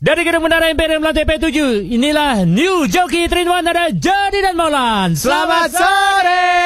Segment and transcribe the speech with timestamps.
[0.00, 1.52] Dari Gedung Menara Imperium lantai P7,
[1.92, 5.12] inilah New Jockey Trinwan ada Jadi dan Maulan.
[5.12, 6.56] Selamat sore,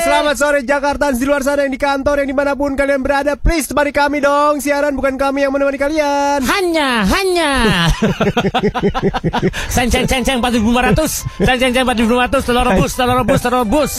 [0.00, 3.36] selamat sore Jakarta di luar sana yang di kantor yang di mana pun kalian berada.
[3.36, 4.64] Please temani kami dong.
[4.64, 6.40] Siaran bukan kami yang menemani kalian.
[6.40, 7.52] Hanya, hanya.
[9.76, 11.44] Seng, seng, seng, seng, 4.500.
[11.44, 12.48] Seng, seng, seng, 4.500.
[12.48, 13.92] Telur rebus, telur rebus, telur rebus.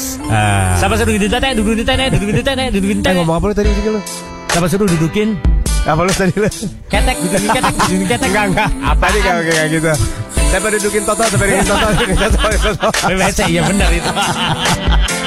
[0.82, 3.14] Siapa suruh duduk di tetek, duduk di tetek, duduk di tetek, duduk di tetek.
[3.14, 4.02] ngomong apa lu tadi sini lu?
[4.50, 5.55] Siapa suruh dudukin?
[5.86, 6.50] Apa lu tadi lu?
[6.90, 8.30] Ketek, dudukin ketek, dudukin ketek.
[8.34, 8.70] Enggak enggak.
[8.82, 9.92] Apa nih kayak kayak gitu?
[10.50, 12.90] Saya dudukin Toto, saya dudukin Toto.
[13.14, 14.12] WC, iya benar itu.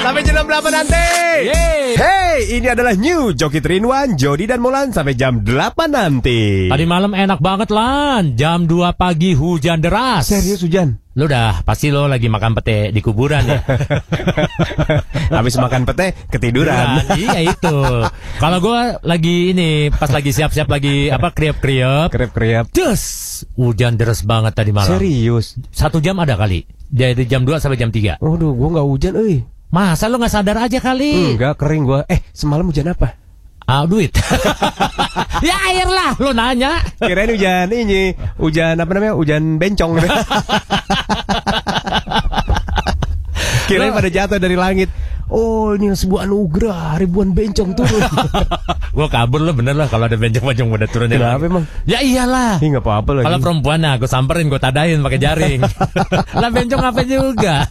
[0.03, 1.05] Sampai jam 8 nanti.
[1.47, 1.83] Yeay.
[1.95, 6.67] Hey, ini adalah New Joki Trinwan, Jody dan Molan sampai jam 8 nanti.
[6.67, 10.27] Tadi malam enak banget lan, jam 2 pagi hujan deras.
[10.27, 10.99] Serius hujan?
[11.17, 13.65] Lu dah pasti lo lagi makan pete di kuburan ya.
[15.41, 17.01] Habis makan pete ketiduran.
[17.01, 17.77] Nah, iya itu.
[18.37, 22.13] Kalau gua lagi ini pas lagi siap-siap lagi apa kriap-kriap.
[22.13, 22.69] Krep-krep.
[22.69, 23.01] Des,
[23.57, 25.01] hujan deras banget tadi malam.
[25.01, 25.57] Serius?
[25.73, 26.69] Satu jam ada kali.
[26.89, 28.21] Dari jam 2 sampai jam 3.
[28.21, 29.41] Waduh, gua nggak hujan, euy.
[29.73, 31.33] Masa lu nggak sadar aja kali?
[31.33, 32.05] Enggak, kering gua.
[32.05, 33.17] Eh, semalam hujan apa?
[33.69, 34.09] Ah, duit.
[35.45, 36.81] ya air lah, lu nanya.
[36.97, 39.13] Kirain hujan ini, hujan apa namanya?
[39.13, 39.93] Hujan bencong.
[43.69, 44.89] Kirain pada jatuh dari langit.
[45.29, 48.01] Oh, ini sebuah anugerah, ribuan bencong turun.
[48.97, 51.69] gua kabur lo bener lah kalau ada bencong-bencong udah turun dari Kenapa emang?
[51.85, 52.57] Ya iyalah.
[52.57, 53.29] Ih, nggak apa-apa lagi.
[53.29, 55.61] Kalau perempuan nah, gue samperin, gue tadain pakai jaring.
[56.41, 57.69] lah bencong apa juga?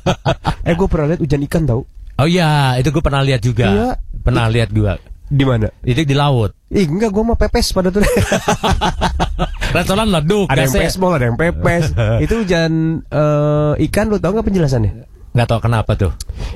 [0.63, 1.83] eh, gue pernah lihat hujan ikan tau?
[2.23, 3.67] Oh iya, itu gue pernah lihat juga.
[3.67, 3.89] Iya.
[4.23, 5.03] Pernah lihat juga.
[5.29, 5.69] Di mana?
[5.85, 6.57] Itu di laut.
[6.73, 8.01] Ih, enggak, gue mau pepes pada tuh.
[9.77, 10.49] Restoran leduk.
[10.49, 11.93] ada yang pesbol, ada yang pepes.
[12.25, 14.93] Itu hujan eh, ikan, lu tau nggak penjelasannya?
[15.37, 16.13] Nggak tahu kenapa tuh.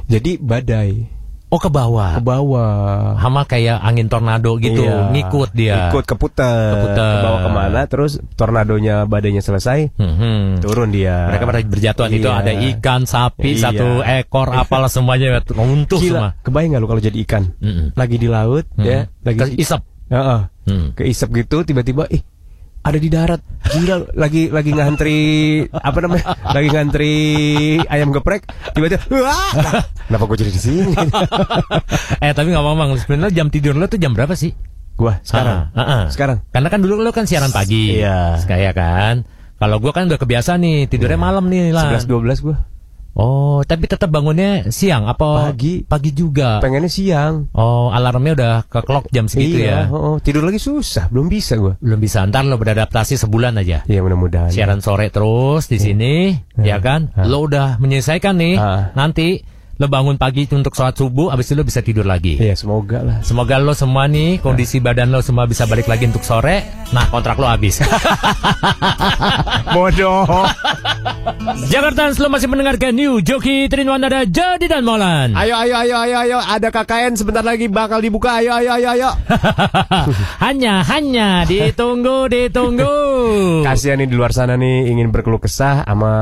[0.09, 1.22] Jadi badai
[1.53, 2.17] Oh ke bawah.
[2.17, 3.13] ke bawah.
[3.21, 5.13] Hama kayak angin tornado gitu, Iya.
[5.13, 5.93] ngikut dia.
[5.93, 6.81] Ikut keputer.
[6.81, 7.13] Keputer.
[7.13, 10.65] Ke bawah ke mana, terus tornadonya badainya selesai, Mhm.
[10.65, 11.29] turun dia.
[11.29, 12.41] Mereka pada berjatuhan itu Iya.
[12.41, 13.69] ada ikan, sapi, Iya.
[13.69, 16.41] satu ekor, apalah semuanya runtuh semua.
[16.41, 17.53] Kebayang gak lu kalau jadi ikan?
[17.61, 17.93] Mm-mm.
[18.01, 19.81] Lagi di laut, ya, lagi Ke isep.
[20.09, 20.41] Heeh.
[20.63, 20.95] Hmm.
[20.95, 22.23] Keisep gitu tiba-tiba ih
[22.83, 23.41] ada di darat.
[23.63, 25.21] Gila lagi lagi ngantri
[25.71, 26.25] apa namanya?
[26.51, 27.15] Lagi ngantri
[27.87, 29.83] ayam geprek tiba-tiba wah.
[30.11, 30.93] Kenapa gue jadi di sini?
[32.27, 34.53] eh tapi nggak ngomong, sebenarnya jam tidur lo tuh jam berapa sih?
[34.93, 35.73] gua sekarang.
[35.73, 36.03] Ah, ah, ah.
[36.13, 36.39] Sekarang.
[36.53, 37.99] Karena kan dulu lo kan siaran pagi.
[37.99, 38.39] Iya.
[38.45, 39.15] Kayak kan.
[39.59, 41.99] Kalau gua kan udah kebiasa nih tidurnya malam nih lah.
[41.99, 42.57] 11 12 gua.
[43.13, 45.85] Oh, tapi tetap bangunnya siang apa Pagi.
[45.85, 46.65] Pagi juga.
[46.65, 47.53] Pengennya siang.
[47.53, 49.93] Oh, alarmnya udah ke clock jam segitu iya, ya.
[49.93, 50.17] oh, oh.
[50.17, 51.77] tidur lagi susah, belum bisa gua.
[51.77, 53.85] Belum bisa ntar lo beradaptasi sebulan aja.
[53.85, 54.49] Iya mudah-mudahan.
[54.49, 57.13] Siaran sore terus di sini, ya kan?
[57.29, 58.57] Lo udah menyelesaikan nih.
[58.57, 58.97] Ah.
[58.97, 59.45] Nanti
[59.83, 62.39] lo bangun pagi untuk sholat subuh, abis itu lo bisa tidur lagi.
[62.39, 63.19] Iya, semoga lah.
[63.27, 66.87] Semoga lo semua nih kondisi badan lo semua bisa balik lagi untuk sore.
[66.95, 67.83] Nah kontrak lo habis.
[69.75, 70.23] Bodoh.
[71.67, 75.35] Jakarta lo masih mendengarkan New Joki Trinwan ada Jadi dan Molan.
[75.35, 78.39] ayo ayo ayo ayo ayo ada KKN sebentar lagi bakal dibuka.
[78.39, 79.11] Ayo ayo ayo ayo.
[80.45, 82.95] hanya hanya ditunggu ditunggu.
[83.67, 86.13] Kasihan nih di luar sana nih ingin berkeluh kesah sama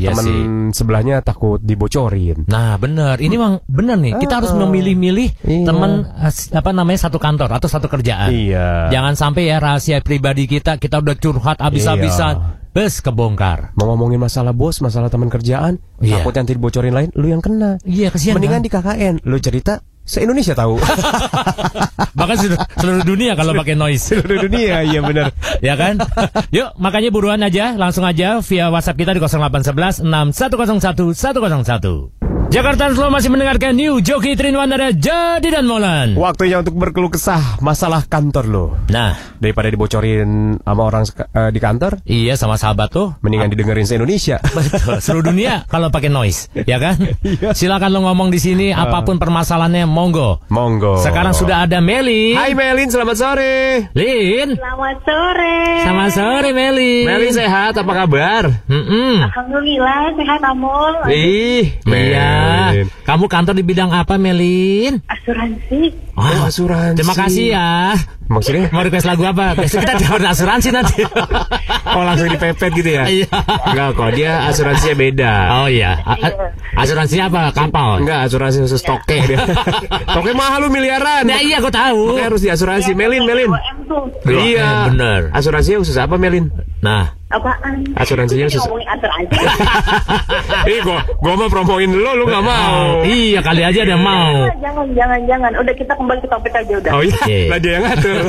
[0.00, 0.26] Iya teman
[0.70, 2.46] sebelahnya takut dibocorin.
[2.46, 4.12] Nah bener, ini memang bener nih.
[4.18, 5.66] Kita harus memilih-milih Iya.
[5.66, 6.06] teman
[6.52, 8.30] apa namanya satu kantor atau satu kerjaan.
[8.30, 8.90] Iya.
[8.90, 13.74] Jangan sampai ya rahasia pribadi kita kita udah curhat habis-habisan, bes kebongkar.
[13.76, 16.20] Mau ngomongin masalah bos, masalah teman kerjaan, Iya.
[16.20, 17.76] takut yang dibocorin lain, lu yang kena.
[17.82, 18.36] Iya kesian.
[18.36, 18.66] Mendingan kan?
[18.66, 20.82] di KKN, lu cerita se-Indonesia tahu.
[22.18, 24.02] Bahkan seluruh, seluruh dunia kalau pakai noise.
[24.12, 25.30] Seluruh dunia, iya benar.
[25.62, 25.96] ya kan?
[26.56, 32.31] Yuk, makanya buruan aja, langsung aja via WhatsApp kita di 0811 6101 101.
[32.52, 36.20] Jakarta Slow masih mendengarkan New Joki Trinwan ada Jadi dan Molan.
[36.20, 38.66] Waktunya untuk berkeluh kesah masalah kantor lo.
[38.92, 43.10] Nah, Daripada dibocorin sama orang eh, di kantor, iya sama sahabat tuh.
[43.26, 44.38] mendingan didengerin se-Indonesia.
[44.54, 46.94] Betul, seluruh dunia kalau pakai noise, ya kan?
[47.26, 47.50] Iya.
[47.50, 50.44] Silakan lo ngomong di sini apa pun permasalahannya, monggo.
[50.46, 51.02] Monggo.
[51.02, 52.38] Sekarang sudah ada Meli.
[52.38, 53.88] Hai Melin, selamat sore.
[53.98, 54.54] Lin.
[54.54, 55.58] Selamat sore.
[55.82, 56.94] Selamat sore Meli.
[57.02, 58.42] Melin sehat, apa kabar?
[58.70, 59.26] Mm-mm.
[59.26, 60.94] Alhamdulillah sehat Amul.
[61.10, 62.41] Ih, Iya.
[63.02, 64.98] Kamu kantor di bidang apa Melin?
[65.04, 65.80] Asuransi.
[66.12, 66.98] Oh, asuransi.
[66.98, 67.70] Terima kasih ya.
[68.26, 68.68] Maksudnya?
[68.68, 69.52] Mau request lagu apa?
[69.54, 71.02] Besok kita dapat asuransi nanti.
[71.82, 73.04] Oh, langsung dipepet gitu ya?
[73.04, 73.28] Iya.
[73.68, 75.32] Enggak kok, dia asuransinya beda.
[75.60, 75.92] Oh iya.
[76.00, 76.36] A- a-
[76.80, 77.42] asuransinya apa?
[77.52, 78.00] Kapal.
[78.00, 79.36] Enggak, asuransi khusus toke dia.
[80.16, 81.28] toke mahal lu miliaran.
[81.28, 82.16] Nah iya aku tahu.
[82.16, 82.96] Makanya harus diasuransi.
[82.96, 83.50] Melin, Melin.
[83.52, 84.02] 2M tuh.
[84.24, 84.68] Dua Iya.
[84.88, 85.20] Bener.
[85.36, 86.48] Asuransinya khusus apa, Melin?
[86.80, 87.74] Nah, Apaan?
[87.94, 89.36] Asuransinya Ini sus- ngomongin asuransi.
[90.70, 93.00] Ih, gua gua mau promoin lu, lu nggak mau.
[93.02, 94.44] Iya kali aja ada mau.
[94.58, 95.50] jangan, jangan, jangan.
[95.56, 96.92] Udah kita kembali ke topik aja udah.
[96.92, 97.38] Oh iya, Oke.
[97.48, 98.22] lah dia yang ngatur.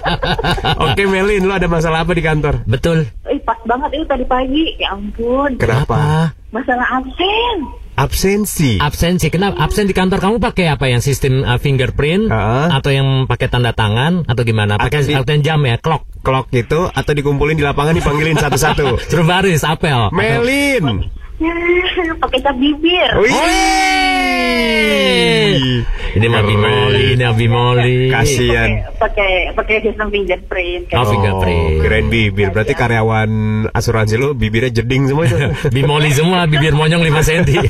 [0.86, 2.62] Oke Melin, lu ada masalah apa di kantor?
[2.64, 3.10] Betul.
[3.26, 4.64] Ih, pas banget itu tadi pagi.
[4.76, 5.58] Ya ampun.
[5.58, 6.30] Kenapa?
[6.50, 7.56] Masalah absen.
[7.92, 8.80] Absensi.
[8.80, 9.28] Absensi.
[9.28, 9.60] Kenapa?
[9.60, 10.88] Absen di kantor kamu pakai apa?
[10.88, 12.72] Yang sistem uh, fingerprint Ah.
[12.80, 14.80] atau yang pakai tanda tangan atau gimana?
[14.80, 16.08] Pakai yang jam ya, clock.
[16.24, 18.96] Clock gitu atau dikumpulin di lapangan dipanggilin satu-satu.
[19.10, 20.08] Suruh baris, apel.
[20.14, 21.06] Melin.
[21.40, 21.54] Ya,
[22.22, 23.10] pakai cap bibir.
[23.16, 23.32] Wih.
[26.12, 28.12] Ini mah bimoli, ini bimoli.
[28.12, 28.84] Kasian.
[29.00, 30.92] Pakai pakai sistem fingerprint.
[30.92, 31.80] Oh, fingerprint.
[31.80, 32.52] keren bibir.
[32.52, 33.30] Berarti karyawan
[33.72, 35.36] asuransi lu bibirnya jeding semua itu.
[35.76, 37.64] Bimoli semua, bibir monyong 5 cm.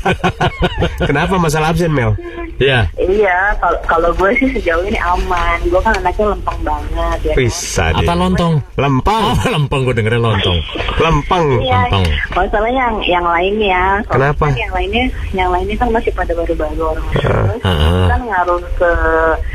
[1.09, 2.19] Kenapa masalah absen Mel?
[2.61, 2.85] ya.
[2.99, 5.57] Iya, kalau kalau gue sih sejauh ini aman.
[5.67, 7.33] Gue kan anaknya lempeng banget ya.
[7.33, 7.37] kan?
[7.39, 8.05] Bisa deh.
[8.05, 8.53] Apa lontong?
[8.77, 9.23] Lempang.
[9.33, 10.59] Oh, lempeng gue dengerin lontong.
[10.99, 11.45] Lempang.
[11.63, 12.05] Iya, Lempeng.
[12.35, 14.01] masalahnya yang yang lainnya.
[14.09, 14.43] Kalau Kenapa?
[14.49, 18.07] kan Yang lainnya, yang lainnya kan masih pada baru-baru orang terus Ah.
[18.09, 18.91] kan ngaruh ke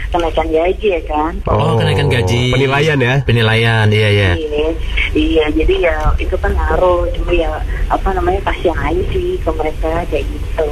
[0.08, 1.32] kenaikan gaji ya kan.
[1.44, 2.54] Oh, kenaikan gaji.
[2.54, 3.14] Penilaian ya.
[3.26, 4.30] Penilaian, iya ya.
[4.38, 4.68] Iya,
[5.12, 7.10] iya, jadi ya itu kan ngaruh.
[7.12, 7.50] Cuma ya
[7.90, 10.68] apa namanya kasihan aja sih ke mereka kayak gitu.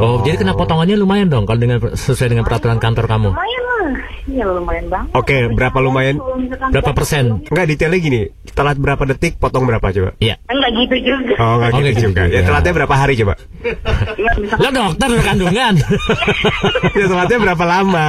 [0.00, 3.28] Oh, jadi kena potongannya lumayan dong kalau dengan sesuai dengan peraturan kantor kamu.
[3.30, 3.90] Lumayan lah,
[4.26, 5.10] iya lumayan banget.
[5.12, 6.16] Oke, berapa lumayan?
[6.70, 7.44] Berapa persen?
[7.44, 8.20] Enggak detailnya gini.
[8.50, 10.10] Telat berapa detik, potong berapa coba?
[10.18, 10.34] Iya.
[10.44, 11.34] Enggak gitu juga.
[11.36, 12.22] Oh, enggak Oh, gitu nggak gitu juga.
[12.22, 12.46] Ya juga.
[12.46, 13.34] telatnya berapa hari coba?
[14.12, 15.74] Iya, Lo dokter lo kandungan.
[16.98, 18.08] ya telatnya berapa lama?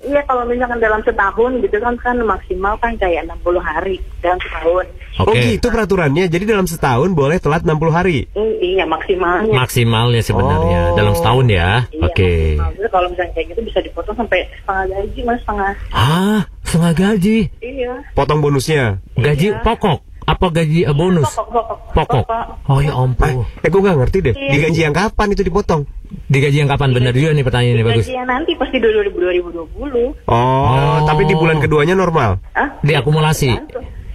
[0.00, 4.86] Iya kalau misalkan dalam setahun gitu kan kan maksimal kan kayak 60 hari dalam setahun.
[5.18, 5.42] Oh Oke.
[5.50, 6.24] gitu peraturannya.
[6.26, 8.30] Jadi dalam setahun boleh telat 60 hari.
[8.32, 9.50] Hmm, iya maksimalnya.
[9.52, 10.94] Maksimalnya sebenarnya Oh.
[10.94, 11.68] dalam setahun ya.
[11.90, 12.32] Iya, Oke.
[12.54, 15.72] Jadi kalau misalnya kayak gitu bisa dipotong sampai setengah gaji mas setengah.
[15.90, 17.38] Ah, setengah gaji.
[17.58, 17.92] Iya.
[18.12, 19.00] Potong bonusnya.
[19.16, 19.64] Gaji Iya.
[19.64, 19.98] pokok
[20.28, 21.32] apa gaji eh, bonus?
[21.32, 22.24] Pokok, pokok.
[22.24, 22.24] Pokok.
[22.68, 23.48] Oh ya ampun.
[23.64, 24.34] Eh, gue gak ngerti deh.
[24.36, 24.50] Iya.
[24.52, 25.88] Digaji yang kapan itu dipotong?
[26.28, 28.04] Digaji yang kapan bener juga nih pertanyaannya bagus.
[28.04, 30.12] Gajinya nanti pasti 2020.
[30.28, 31.00] Oh, Oh.
[31.04, 32.44] tapi di bulan keduanya normal.
[32.52, 32.76] Ah?
[32.84, 33.56] Diakumulasi.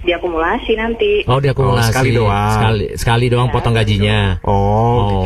[0.03, 1.11] Diakumulasi nanti.
[1.25, 1.79] Oh, diakumulasi.
[1.79, 2.51] Oh, sekali doang.
[2.51, 3.55] Sekali sekali doang Iya.
[3.55, 4.19] potong gajinya.
[4.43, 4.51] Oh.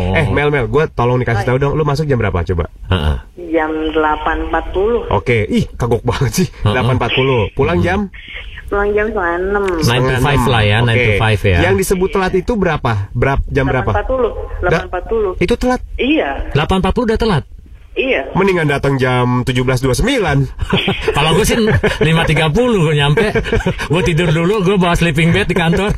[0.07, 0.13] Oh.
[0.13, 2.69] Eh, Mel Mel, gue tolong dikasih tahu dong, lu masuk jam berapa coba?
[2.87, 3.17] Heeh.
[3.49, 5.09] Jam 8.40.
[5.09, 6.47] Oke, ih kagok banget sih.
[6.61, 6.73] Heeh.
[6.73, 7.53] 8.40.
[7.53, 8.09] Pulang jam
[8.67, 9.47] Pulang jam setengah 6.
[9.47, 10.51] Nine to setengah five enam.
[10.51, 11.17] lah ya, nine to Oke.
[11.17, 11.57] five ya.
[11.63, 12.91] Yang disebut telat itu berapa?
[13.15, 13.91] Berapa jam berapa?
[13.95, 14.35] 8.40.
[14.59, 15.39] Da- 8.40.
[15.39, 15.81] Itu telat.
[15.95, 16.51] Iya.
[16.51, 17.43] 8.40 udah telat.
[17.97, 18.21] Iya.
[18.37, 20.05] Mendingan datang jam 17.29.
[21.17, 22.05] Kalau gue sih 5.30
[22.53, 23.27] gue nyampe.
[23.89, 25.91] gue tidur dulu, gue bawa sleeping bed di kantor.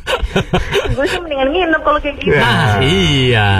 [0.90, 2.34] Gue sih mendingan nginep kalau kayak gitu.
[2.34, 3.50] Nah, iya.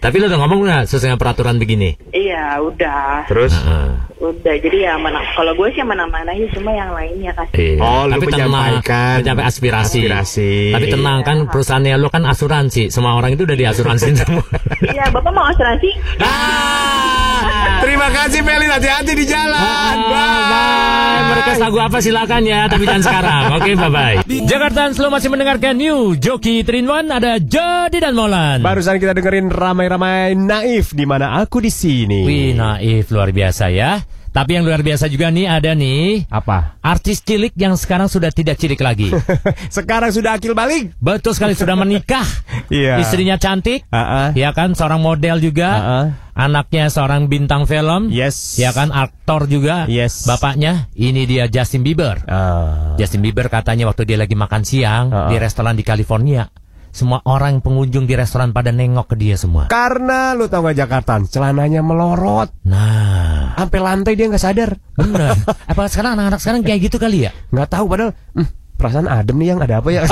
[0.00, 1.96] Tapi lo udah ngomong nggak sesuai peraturan begini?
[2.12, 3.24] Iya, udah.
[3.28, 3.88] Terus Heeh.
[4.24, 4.56] Udah.
[4.56, 7.76] Jadi ya mana kalau gue sih mana-mana aja cuma yang lainnya kasih.
[7.76, 7.84] Iya.
[7.84, 9.98] Oh, lu Tapi tenang, menyampaikan menyampaikan aspirasi.
[10.00, 10.52] aspirasi.
[10.72, 12.88] Tapi tenang kan perusahaannya lo kan asuransi.
[12.88, 14.44] Semua orang itu udah diasuransi semua.
[14.80, 15.90] Iya, Bapak mau asuransi?
[16.20, 19.60] ah, Terima kasih Melin, hati-hati di jalan.
[20.08, 20.40] bye.
[20.46, 21.22] Bye.
[21.24, 23.42] Merequest lagu apa silakan ya, tapi jangan sekarang.
[23.54, 24.16] Oke, bye bye.
[24.24, 28.60] Jakarta Slow masih mendengarkan New Joki Trinwan ada Jody dan Molan.
[28.60, 32.24] Barusan kita dengerin ramai-ramai naif di mana aku di sini.
[32.24, 34.00] Wih, naif luar biasa ya.
[34.34, 36.74] Tapi yang luar biasa juga nih ada nih Apa?
[36.82, 39.14] artis cilik yang sekarang sudah tidak cilik lagi.
[39.70, 40.90] Sekarang sudah akil balik.
[40.98, 42.26] Betul sekali sudah menikah.
[42.64, 42.96] Iya.
[42.96, 43.84] Istrinya cantik.
[43.92, 44.28] Ah, ah.
[44.32, 45.68] Ya kan seorang model juga.
[45.68, 46.06] Ah, ah.
[46.34, 48.08] Anaknya seorang bintang film.
[48.08, 48.56] Yes.
[48.56, 49.84] Ya kan aktor juga.
[49.86, 50.24] Yes.
[50.24, 52.24] Bapaknya ini dia Justin Bieber.
[52.26, 52.96] Ah.
[52.96, 55.30] Justin Bieber katanya waktu dia lagi makan siang Ah, ah.
[55.30, 56.48] di restoran di California
[56.94, 59.66] semua orang pengunjung di restoran pada nengok ke dia semua.
[59.66, 62.54] Karena lu tau gak Jakarta, celananya melorot.
[62.62, 64.78] Nah, sampai lantai dia nggak sadar.
[64.94, 65.34] Benar.
[65.74, 67.34] Apa sekarang anak-anak sekarang kayak gitu kali ya?
[67.50, 68.14] Nggak tahu padahal.
[68.38, 68.46] Hmm,
[68.78, 70.02] perasaan adem nih yang ada apa ya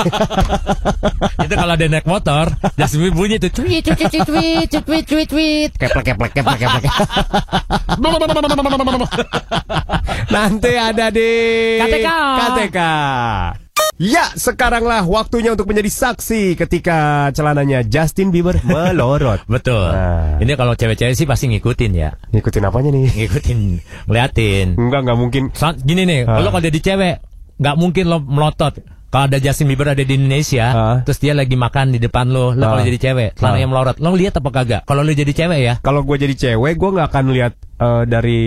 [1.44, 2.46] itu kalau ada naik motor
[2.78, 5.70] jasmi bunyi itu tweet tweet tweet tweet tweet tweet tweet.
[5.76, 6.86] keplek keplek keplek keplek
[10.34, 11.30] nanti ada di
[11.82, 12.08] KTK
[12.38, 12.78] KTK
[14.02, 19.46] Ya, sekaranglah waktunya untuk menjadi saksi ketika celananya Justin Bieber melorot.
[19.54, 19.94] Betul.
[19.94, 20.42] Nah.
[20.42, 22.10] Ini kalau cewek-cewek sih pasti ngikutin ya.
[22.34, 23.06] Ngikutin apanya nih?
[23.14, 23.58] Ngikutin,
[24.10, 24.74] ngeliatin.
[24.74, 25.42] Enggak, enggak mungkin.
[25.54, 26.42] So- gini nih, Ah.
[26.42, 27.14] lo kalau jadi cewek,
[27.62, 28.74] nggak mungkin lo melotot.
[29.06, 30.98] Kalau ada Justin Bieber ada di Indonesia, Ah.
[31.06, 32.88] terus dia lagi makan di depan lo, lo kalau Ah.
[32.88, 34.82] jadi cewek, celananya melorot, lo lihat apa kagak?
[34.82, 38.40] Kalau lo jadi cewek ya, Kalau gue jadi cewek, gue nggak akan lihat eh, dari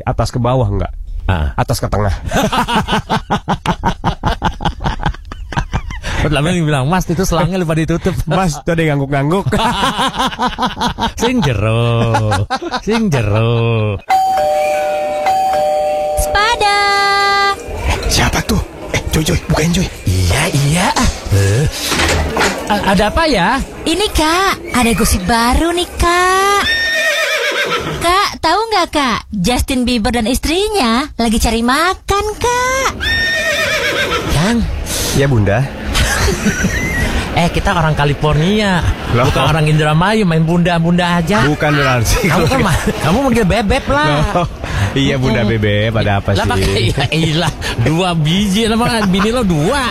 [0.00, 0.96] atas ke bawah enggak.
[1.28, 1.52] ah.
[1.56, 2.14] Atas ke tengah.
[6.24, 8.16] Terus lama bilang, Mas itu selangnya lupa ditutup.
[8.32, 9.44] Mas, tuh ada yang ngangguk-ngangguk.
[11.20, 12.08] sing jero,
[12.80, 14.00] sing jero.
[16.16, 16.76] Sepada.
[18.08, 18.56] Siapa tuh?
[18.96, 19.84] Eh, Joy, Joy, bukain Joy.
[20.08, 20.86] Iya iya.
[20.96, 21.08] ah.
[21.36, 21.64] Eh,
[22.72, 23.60] A- ada apa ya?
[23.84, 26.62] Ini kak, ada gosip baru nih kak.
[28.00, 29.18] Kak, tahu nggak kak?
[29.28, 32.90] Justin Bieber dan istrinya lagi cari makan kak.
[34.32, 34.64] Yang
[35.14, 35.83] Ya bunda.
[37.40, 38.78] eh kita orang California,
[39.10, 39.26] Loh.
[39.26, 41.42] bukan orang Indramayu main bunda-bunda aja.
[41.44, 42.30] Bukan berarti.
[42.30, 42.60] Kamu kan
[43.02, 44.22] kamu manggil bebek lah.
[44.34, 44.46] Oh,
[44.94, 46.86] iya bunda bebek, pada apa Lah pakai sih?
[46.90, 47.52] ya ilah
[47.82, 49.10] dua biji lah Bang.
[49.10, 49.90] bini lo dua.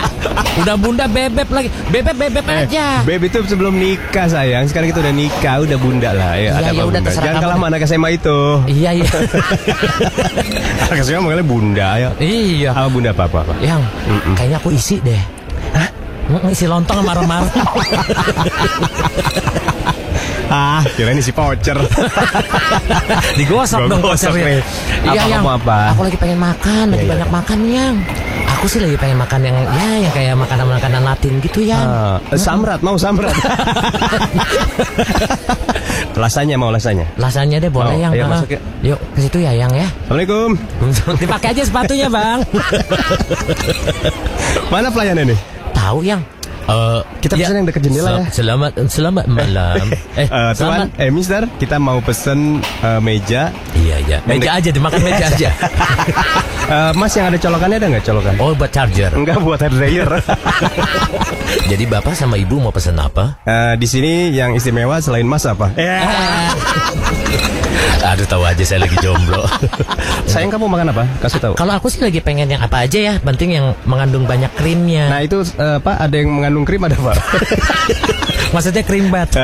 [0.56, 1.68] Udah bunda bebek lagi.
[1.90, 3.02] Bebek bebek Eh, aja.
[3.02, 4.64] Beb itu sebelum nikah sayang.
[4.64, 6.32] Sekarang kita udah nikah, udah bunda lah.
[6.34, 7.10] Ya, Iya, ada ya apa udah, bunda?
[7.12, 8.38] Jangan kalah sama anak SMA itu.
[8.66, 9.08] Iya iya.
[10.88, 11.86] anak SMA manggilnya bunda.
[11.92, 12.08] Ayo.
[12.18, 12.70] iya.
[12.86, 13.38] Bunda apa apa?
[13.42, 13.52] apa?
[13.60, 14.34] Yang Mm-mm.
[14.34, 15.22] kayaknya aku isi deh.
[16.48, 17.52] Isi lontong sama marah-marah.
[20.54, 21.74] Ah, kirain isi voucher.
[23.40, 24.62] Digosok Gua dong vouchernya.
[25.02, 25.42] Iya Apa, yang.
[25.42, 25.78] apa?
[25.96, 27.10] Aku lagi pengen makan, lagi Iya, iya.
[27.16, 27.94] banyak makan yang.
[28.54, 31.80] Aku sih lagi pengen makan yang ya yang kayak makanan-makanan Latin gitu ya.
[32.38, 33.34] Samrat mau samrat.
[36.22, 37.08] lasanya mau lasanya.
[37.18, 38.12] Lasanya deh boleh Mau, yang.
[38.14, 38.60] ayo masuk ya.
[38.94, 39.88] Yuk ke situ ya yang ya.
[40.06, 40.50] Assalamualaikum.
[41.18, 42.46] Dipakai aja sepatunya bang.
[44.70, 45.38] Mana pelayanan nih?
[45.84, 46.24] Tahu yang.
[46.64, 48.32] Eh, Kita pesan yang dekat jendela ya.
[48.32, 49.84] Selamat selamat malam.
[50.16, 50.86] Eh, tuan, selamat.
[50.96, 53.52] eh mister, kita mau pesen eh, meja.
[53.76, 54.18] Iya iya.
[54.24, 55.50] Meja aja dimakan meja aja.
[56.64, 58.34] Eh, mas yang ada colokannya ada nggak colokan?
[58.40, 59.12] Oh buat charger.
[59.12, 60.08] Enggak buat hair dryer.
[61.70, 63.44] Jadi bapak sama ibu mau pesen apa?
[63.44, 65.68] Eh, di sini yang istimewa selain mas apa?
[65.76, 66.00] Eh.
[68.02, 69.46] Aduh tahu aja saya lagi jomblo.
[70.30, 71.04] Sayang kamu makan apa?
[71.22, 71.54] Kasih tahu.
[71.54, 75.12] Kalau aku sih lagi pengen yang apa aja ya, penting yang mengandung banyak krimnya.
[75.12, 77.16] Nah itu eh, Pak ada yang mengandung krim ada Pak?
[78.54, 79.34] Maksudnya krim bat.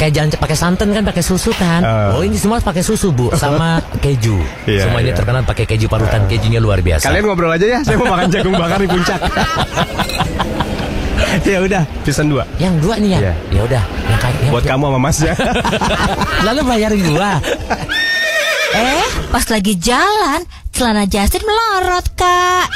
[0.00, 1.84] Kayak jangan pakai santan kan, pakai susu kan.
[1.84, 2.16] Ah.
[2.16, 4.40] Oh ini semua pakai susu bu, sama keju.
[4.64, 5.18] Iya, semua ini iya.
[5.18, 7.04] terkenal pakai keju parutan, kejunya luar biasa.
[7.04, 9.20] Kalian ngobrol aja ya, saya mau makan jagung bakar di puncak.
[11.52, 12.44] ya udah, pesan dua.
[12.56, 13.18] Yang dua nih ya.
[13.18, 13.34] Iya.
[13.52, 15.34] Ya udah, yang kayak yang Buat kamu sama Mas ya.
[16.46, 17.32] Lalu bayarin gua.
[18.68, 20.40] Eh, pas lagi jalan,
[20.72, 22.66] celana Justin melorot kak.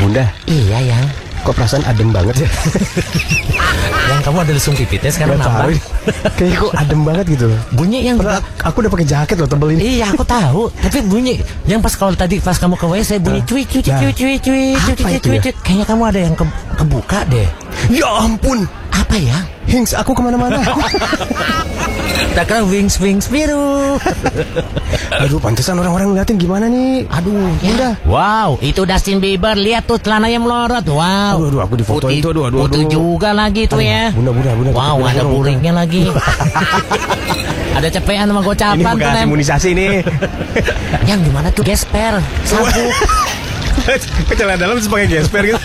[0.00, 1.21] Bunda, iya yang.
[1.42, 2.48] Kok perasaan adem banget ya?
[4.04, 5.72] Yang kamu ada lesung pipitnya sekarang tahu.
[5.72, 5.78] nambah.
[6.34, 7.60] Kayaknya kok adem banget gitu loh.
[7.70, 9.80] Bunyi yang Padahal aku udah pakai jaket loh tebel ini.
[9.96, 11.34] Iya aku tahu Tapi bunyi
[11.64, 14.00] Yang pas kalau tadi pas kamu ke WC bunyi cuy cuy cuy Nah.
[14.00, 15.40] cuy cuy cuy cuy cuy ya?
[15.40, 17.48] cuy Kayaknya kamu ada yang ke- kebuka deh
[17.88, 19.38] Ya ampun, Apa ya?
[19.66, 20.60] Hings aku ke mana-mana.
[22.32, 24.00] Tak kira wings wings biru
[25.20, 27.04] Aduh, pantesan orang-orang ngeliatin gimana nih?
[27.12, 27.70] Aduh ya.
[27.76, 27.94] Udah.
[28.08, 32.48] Wow itu Justin Bieber Lihat tuh celananya melorot Wow Aduh, aduh, aku difotoin tuh, aduh,
[32.48, 32.92] aduh, Putih aduh.
[32.92, 36.02] juga lagi tuh Aduh, ya bunda, bunda, bunda, Wow bunda, ada buriknya lagi
[37.76, 39.92] Ada cepean sama Ini gocapan tuh bekas Nem imunisasi nih.
[41.08, 42.14] Yang gimana tuh gesper
[42.48, 42.84] Sapu
[44.28, 45.60] Kecelakaan dalam pakai gesper gitu.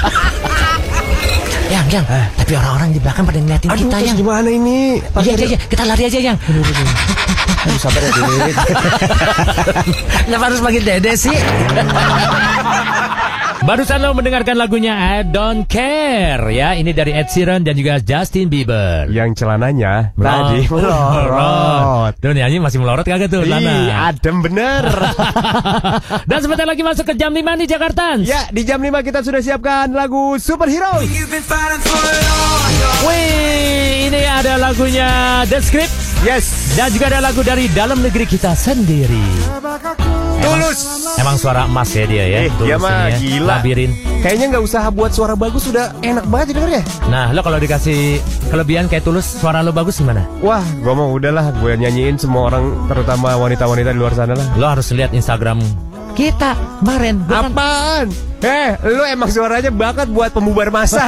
[1.68, 5.04] Yang yang Tapi orang-orang di belakang pada ngeliatin Aduh, kita yang gimana ini?
[5.04, 6.38] Iya, iya, iya, kita lari aja, Yang.
[7.68, 8.56] Aduh, sabar ya, Dit.
[10.30, 11.36] Kenapa harus pakai dede sih?
[13.68, 16.72] Barusan lo mendengarkan lagunya I Don't Care ya.
[16.72, 19.12] Ini dari Ed Sheeran dan juga Justin Bieber.
[19.12, 22.16] Yang celananya tadi melorot.
[22.16, 24.08] Tuh nyanyi masih melorot kagak tuh Ih, Lana?
[24.08, 24.88] adem bener.
[26.32, 28.16] Dan sebentar lagi masuk ke jam 5 nih Jakarta.
[28.24, 31.04] ya, di jam 5 kita sudah siapkan lagu Superhero.
[33.04, 35.10] Wih, ini ada lagunya
[35.44, 35.92] The Script
[36.24, 36.74] Yes.
[36.74, 39.22] dan juga ada lagu dari dalam negeri kita sendiri.
[40.38, 40.80] Tulus.
[41.18, 42.38] Emang suara emas ya dia ya.
[42.46, 43.18] Eh, dia mah ya.
[43.18, 43.46] gila.
[43.60, 43.92] Labirin.
[44.22, 46.82] Kayaknya nggak usah buat suara bagus sudah enak banget dengernya.
[47.08, 50.24] Nah, lo kalau dikasih kelebihan kayak tulus, suara lo bagus gimana?
[50.42, 54.46] Wah, gua mau udahlah gue nyanyiin semua orang terutama wanita-wanita di luar sana lah.
[54.56, 55.60] Lo harus lihat Instagram
[56.14, 57.22] kita kemarin.
[57.30, 58.06] Kan- Apaan?
[58.42, 61.02] Eh, lu emang suaranya bakat buat pembubar masa.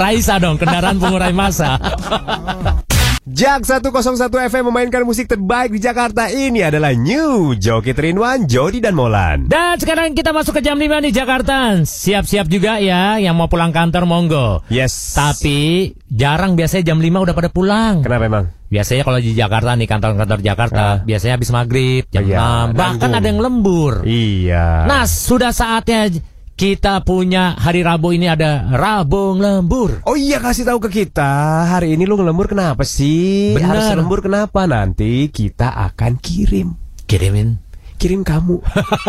[0.00, 1.76] Raisa dong, kendaraan pengurai masa.
[3.26, 3.90] Jak 101
[4.30, 6.30] FM memainkan musik terbaik di Jakarta.
[6.30, 9.50] Ini adalah New Joki Trinwan, Jody dan Molan.
[9.50, 11.74] Dan sekarang kita masuk ke jam 5 nih Jakarta.
[11.82, 14.62] Siap-siap juga ya yang mau pulang kantor monggo.
[14.70, 15.18] Yes.
[15.18, 18.06] Tapi jarang biasanya jam 5 udah pada pulang.
[18.06, 18.44] Kenapa emang?
[18.70, 20.96] Biasanya kalau di Jakarta nih kantor-kantor Jakarta, Ah.
[21.02, 22.78] biasanya habis maghrib jam Iya, 6.
[22.78, 24.06] Bahkan ada yang lembur.
[24.06, 24.86] Iya.
[24.86, 26.14] Nah, sudah saatnya
[26.56, 30.00] kita punya hari Rabu ini ada Rabung Lembur.
[30.08, 33.52] Oh iya kasih tahu ke kita hari ini lu ngelembur kenapa sih?
[33.52, 33.76] Bener.
[33.76, 34.64] Harus lembur kenapa?
[34.64, 36.72] Nanti kita akan kirim
[37.04, 37.60] Kirimin
[37.96, 38.60] kirim kamu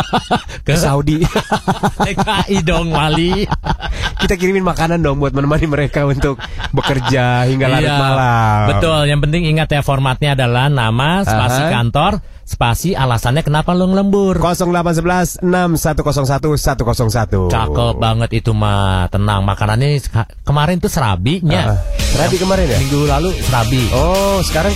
[0.68, 1.20] ke Saudi.
[2.08, 3.44] TKI dong Wali.
[4.24, 6.40] kita kirimin makanan dong buat menemani mereka untuk
[6.72, 8.64] bekerja hingga larut Iya, malam.
[8.72, 11.72] Betul, yang penting ingat ya formatnya adalah nama, spasi Aha.
[11.72, 12.12] kantor,
[12.48, 14.40] spasi alasannya kenapa lo ngelembur.
[14.40, 17.52] 0811 6101 101.
[17.52, 19.12] Cakep banget itu mah.
[19.12, 20.00] Tenang, makanannya
[20.48, 21.76] kemarin tuh serabinya.
[21.76, 21.78] Ah,
[22.16, 22.80] Terapi kemarin ya?
[22.80, 23.84] Minggu lalu serabi.
[23.92, 24.72] Oh, sekarang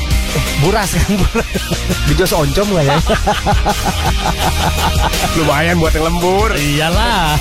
[0.61, 1.49] Buras kan buras.
[2.07, 2.97] di Jos oncom nggak ya?
[5.41, 6.49] Lumayan buat yang lembur.
[6.55, 7.35] Iyalah.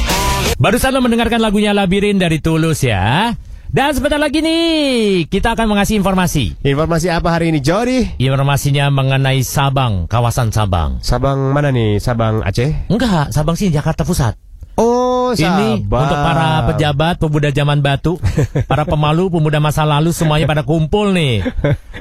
[0.62, 3.32] Barusan lo mendengarkan lagunya Labirin dari Tulus ya.
[3.70, 6.58] Dan sebentar lagi nih, kita akan mengasih informasi.
[6.66, 8.18] Informasi apa hari ini, Jody?
[8.18, 10.98] Informasinya mengenai Sabang, kawasan Sabang.
[11.06, 12.02] Sabang mana nih?
[12.02, 12.66] Sabang Aceh?
[12.90, 14.34] Enggak, Sabang sih Jakarta Pusat.
[14.74, 16.02] Oh, Ini Sabang.
[16.02, 18.18] untuk para pejabat, pemuda zaman batu,
[18.70, 21.46] para pemalu, pemuda masa lalu semuanya pada kumpul nih.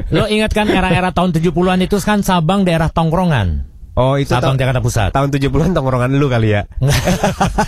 [0.09, 3.68] Lo ingat kan era-era tahun 70-an itu kan Sabang daerah tongkrongan.
[3.98, 5.10] Oh, itu Sabang ta- Jakarta Pusat.
[5.12, 6.62] tahun 70-an tongkrongan lu kali ya?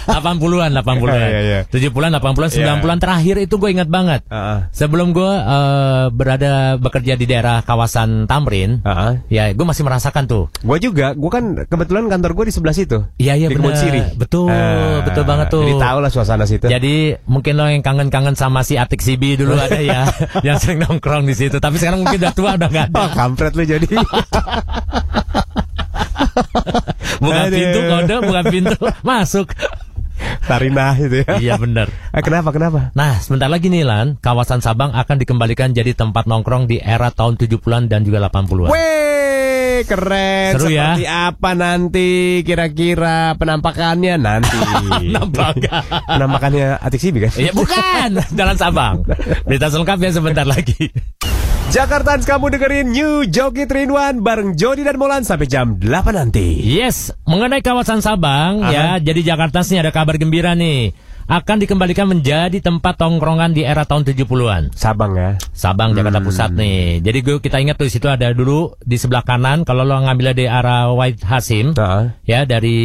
[0.08, 1.18] 80-an, 80-an.
[1.18, 1.60] Iya, iya.
[1.66, 2.66] 70-an, 80-an, Iya.
[2.78, 4.22] 90-an terakhir itu gue ingat banget.
[4.28, 4.60] Heeh.
[4.72, 9.12] Sebelum gue eh, berada bekerja di daerah kawasan Tamrin, Heeh.
[9.28, 10.48] ya gue masih merasakan tuh.
[10.60, 13.04] Gue juga, gue kan kebetulan kantor gue di sebelah situ.
[13.16, 13.48] Iya, iya.
[13.72, 14.20] Sirih.
[14.20, 15.63] Betul, Ah, betul banget tuh.
[15.63, 16.68] Jadi tahu lah suasana situ.
[16.68, 20.04] Jadi mungkin lo yang kangen-kangen sama si Atik Sibi dulu ada ya,
[20.44, 21.56] yang sering nongkrong di situ.
[21.56, 23.00] Tapi sekarang mungkin udah tua udah nggak ada.
[23.00, 23.88] Oh, kampret lu jadi.
[27.17, 27.53] Buka Aduh.
[27.53, 29.47] pintu kode, buka pintu masuk.
[30.41, 31.27] Tarinah itu ya.
[31.41, 31.89] iya bener.
[32.13, 32.93] Eh, kenapa, kenapa?
[32.93, 37.38] Nah, sebentar lagi nih Lan, kawasan Sabang akan dikembalikan jadi tempat nongkrong di era tahun
[37.38, 38.69] 70-an dan juga 80-an.
[38.69, 40.51] Weh, keren.
[40.53, 40.93] Seru ya.
[40.93, 42.09] Seperti apa nanti
[42.41, 44.57] kira-kira penampakannya nanti?
[45.09, 45.81] Penampakan.
[46.05, 47.33] penampakannya Atik Sibi kan?
[47.33, 49.01] Iya bukan, Jalan Sabang.
[49.41, 50.89] Berita selengkapnya sebentar lagi.
[51.72, 55.88] Jakarta kamu dengerin New Joki 3 in 1 bareng Jody dan Molan sampai jam 8
[56.12, 56.60] nanti.
[56.68, 60.92] Yes, mengenai kawasan Sabang ya, jadi Jakarta sih ada kabar gembira nih.
[61.32, 64.75] Akan dikembalikan menjadi tempat tongkrongan di era tahun 70-an.
[64.75, 65.40] Sabang ya.
[65.56, 66.28] Sabang Jakarta Hmm.
[66.28, 67.00] Pusat nih.
[67.08, 70.36] Jadi gue kita ingat tuh di situ ada dulu di sebelah kanan kalau lo ngambil
[70.36, 72.04] di arah White Hasim Heeh.
[72.28, 72.75] ya dari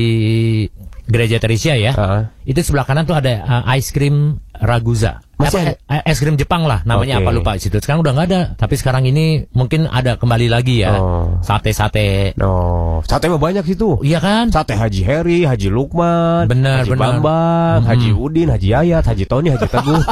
[1.10, 1.90] Gereja Teresia ya.
[1.90, 2.22] Heeh.
[2.46, 5.25] Itu sebelah kanan tuh ada uh, ice cream Ragusa.
[5.36, 7.22] Masih Apa, eh, es krim Jepang lah namanya Oke.
[7.22, 7.76] apa lupa situ.
[7.76, 10.96] Sekarang udah nggak ada, tapi sekarang ini mungkin ada kembali lagi ya.
[10.96, 11.36] Oh.
[11.40, 12.32] Sate-sate.
[12.34, 12.56] No,
[13.02, 14.00] sate mah banyak situ.
[14.00, 14.48] Iya kan?
[14.48, 17.02] Sate Haji Heri, Haji Lukman, Bener, Haji bener.
[17.20, 17.86] Bambang, Mhm.
[17.86, 20.00] Haji Udin, Haji Ayat, Haji Tony, Haji Teguh.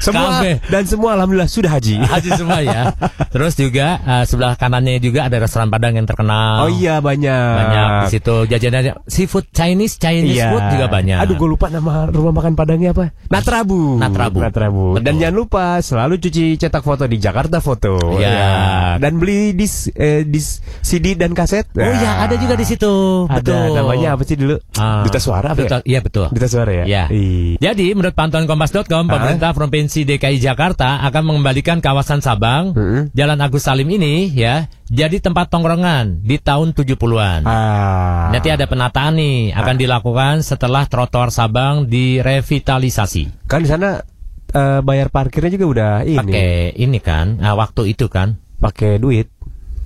[0.00, 0.56] semua Kabeh.
[0.66, 2.00] dan semua alhamdulillah sudah haji.
[2.12, 2.96] Haji semua ya.
[3.28, 6.64] Terus juga uh, sebelah kanannya juga ada restoran Padang yang terkenal.
[6.64, 7.30] Oh iya banyak.
[7.30, 10.50] Banyak di situ jajanannya seafood Chinese, Chinese Iya.
[10.50, 11.16] food juga banyak.
[11.20, 13.12] Aduh, gue lupa nama rumah makan Padangnya apa?
[13.26, 13.94] Natrabu.
[13.94, 14.38] Natrabu.
[14.38, 14.84] Natrabu.
[14.94, 15.04] Betul.
[15.04, 17.94] Dan jangan lupa selalu cuci cetak foto di Jakarta Foto.
[18.16, 18.26] Iya.
[18.26, 18.50] Ya.
[18.98, 21.68] Dan beli dis, eh, dis CD dan kaset.
[21.72, 22.90] Oh iya, ada juga di situ.
[23.26, 23.76] Ada Betul.
[23.76, 24.56] namanya apa sih dulu?
[24.74, 25.02] Ah.
[25.02, 25.68] Duta Suara apa ya?
[25.68, 26.26] Duta- Iya betul.
[26.28, 26.84] Duta Suara ya?
[26.84, 27.04] Ya.
[27.06, 27.58] Iya.
[27.60, 33.12] Jadi menurut pantauan kompas.com, pemerintah Provinsi DKI Jakarta akan mengembalikan kawasan Sabang, Mm-mm.
[33.12, 37.46] Jalan Agus Salim ini ya, jadi tempat tongkrongan di tahun 70-an.
[37.46, 38.34] Ah.
[38.34, 43.46] Nanti ada penataan nih akan dilakukan setelah trotoar Sabang direvitalisasi.
[43.46, 44.02] Kan di sana
[44.50, 46.18] eh, bayar parkirnya juga udah ini.
[46.18, 48.34] Pakai ini kan, ah, waktu itu kan.
[48.58, 49.30] Pakai duit.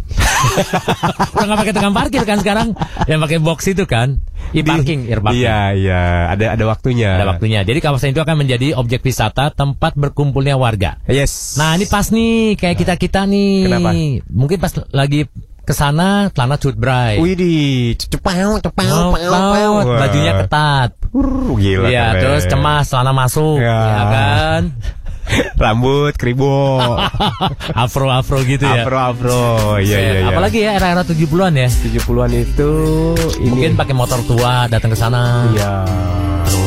[1.32, 2.76] Udah nggak pakai tukang parkir kan sekarang,
[3.08, 4.20] yang pakai box itu kan,
[4.52, 5.40] e-parking, e-parking.
[5.40, 7.16] Iya, iya, ada ada waktunya.
[7.16, 7.64] Ada waktunya.
[7.64, 11.00] Jadi kawasan itu akan menjadi objek wisata tempat berkumpulnya warga.
[11.08, 11.56] Yes.
[11.56, 13.70] Nah ini pas nih kayak kita kita nih.
[13.70, 13.90] Kenapa?
[14.28, 15.24] Mungkin pas lagi
[15.64, 17.16] ke sana celana cut bray.
[17.16, 19.52] Widih, cepau, cepau, Mau, pau, pau.
[19.80, 20.90] mau, bajunya ketat.
[21.14, 21.88] Uh, gila.
[21.88, 23.72] Iya, terus cemas celana masuk, Ya.
[23.72, 24.62] ya kan?
[25.62, 26.76] Rambut kribo.
[27.84, 28.84] afro afro gitu ya.
[28.84, 29.42] Afro afro.
[29.78, 30.28] Iya, iya, iya.
[30.28, 31.68] Apalagi ya era-era 70-an ya.
[31.68, 32.70] 70-an itu
[33.40, 35.48] ini Mungkin pakai motor tua datang ke sana.
[35.50, 35.72] Iya.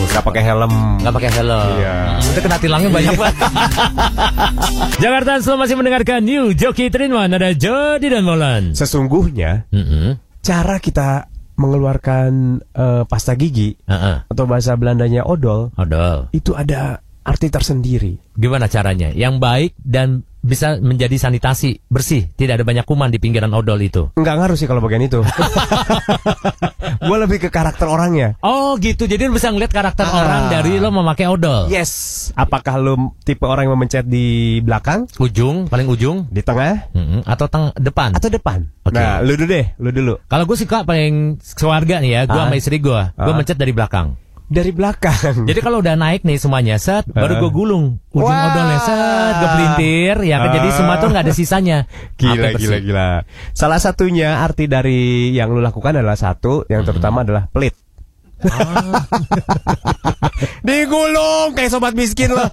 [0.07, 0.73] Gak pakai helm.
[1.03, 1.69] Nggak pakai helm.
[1.77, 1.95] Iya.
[2.17, 3.35] Hmm, Itu kena tilangnya banyak banget.
[5.03, 8.73] Jakarta selalu masih mendengarkan New Joki Trinwan ada Jody dan Molan.
[8.73, 10.17] Sesungguhnya Mm-mm.
[10.41, 12.29] cara kita mengeluarkan
[12.61, 14.29] eh, pasta gigi Heeh.
[14.29, 16.29] atau bahasa Belandanya odol Odol.
[16.29, 18.15] itu ada arti tersendiri.
[18.31, 19.11] Gimana caranya?
[19.11, 20.07] Yang baik dan
[20.39, 24.07] bisa menjadi sanitasi bersih, tidak ada banyak kuman di pinggiran odol itu.
[24.15, 25.19] Enggak ngaruh sih kalau bagian itu.
[26.99, 28.39] Gue lebih ke karakter orangnya.
[28.39, 30.15] Oh gitu, jadi lu bisa ngeliat karakter Ah.
[30.17, 31.67] orang dari lo memakai odol.
[31.67, 31.91] Yes.
[32.33, 34.25] Apakah lu tipe orang yang memencet di
[34.61, 37.21] belakang, Ujung, paling ujung, di tengah, Mm-mm.
[37.23, 38.15] atau teng depan.
[38.15, 38.71] atau depan?
[38.81, 38.95] Oke.
[38.95, 40.13] Nah, lu dulu deh, lu dulu.
[40.25, 42.47] Kalau gue suka paling keluarga nih ya, gue Ah.
[42.47, 43.35] sama istri gue, gue Ah.
[43.35, 44.15] mencet dari belakang.
[44.47, 45.43] Dari belakang.
[45.43, 47.39] Jadi kalau udah naik nih semuanya, set, baru Ah.
[47.43, 48.47] gue gulung ujung Wah.
[48.47, 50.49] odolnya, set, gue pelintir, ya kan?
[50.55, 50.75] Jadi Ah.
[50.75, 51.77] semua tuh nggak ada sisanya.
[52.19, 53.09] Gila, gila, gila.
[53.51, 57.75] Salah satunya arti dari yang lu lakukan adalah satu, yang terutama adalah pelit.
[58.45, 59.01] Ah.
[60.61, 62.43] Digulung kayak sobat miskin lo.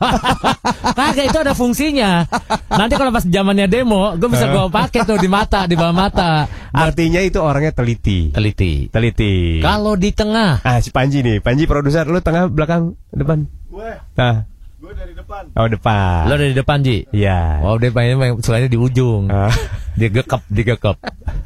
[0.99, 2.25] Kagak itu ada fungsinya.
[2.71, 6.47] Nanti kalau pas zamannya demo, gue bisa gue pakai tuh di mata, di bawah mata.
[6.71, 8.31] Artinya itu orangnya teliti.
[8.31, 8.89] Teliti.
[8.89, 9.61] Teliti.
[9.61, 11.43] Kalau di tengah, Ah, si Panji nih.
[11.43, 13.45] Panji produser, lu tengah, belakang, depan.
[13.69, 14.47] Gue, Nah,
[14.79, 15.43] gue dari depan.
[15.57, 16.23] oh depan.
[16.31, 16.99] lo dari depan Ji.
[17.11, 17.61] Iya.
[17.67, 19.29] Oh, main selainnya di ujung.
[19.29, 19.51] Ah.
[19.99, 20.97] Dia gekep, digekep.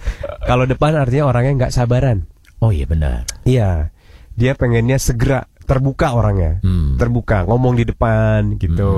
[0.48, 2.24] Kalau depan artinya orangnya nggak sabaran.
[2.58, 3.24] Oh iya benar.
[3.44, 3.90] Iya.
[4.38, 6.62] Dia pengennya segera terbuka orangnya.
[6.62, 6.94] Hmm.
[6.94, 8.92] Terbuka, ngomong di depan gitu.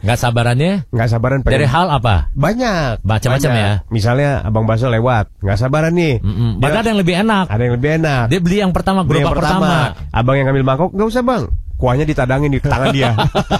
[0.00, 1.52] Nggak sabarannya Nggak sabaran pengen.
[1.52, 2.32] dari hal apa?
[2.32, 3.72] banyak, Macam-macam ya.
[3.90, 6.22] Misalnya Abang Baso lewat, nggak sabaran nih.
[6.22, 6.50] Mm-mm.
[6.56, 7.44] Dia- Padahal ada yang lebih enak.
[7.44, 8.24] ada yang lebih enak.
[8.30, 9.92] Dia beli yang pertama, gerobak pertama.
[10.08, 11.44] Abang yang ngambil mangkok, nggak usah bang.
[11.74, 13.12] Kuahnya ditadangin di tangan dia.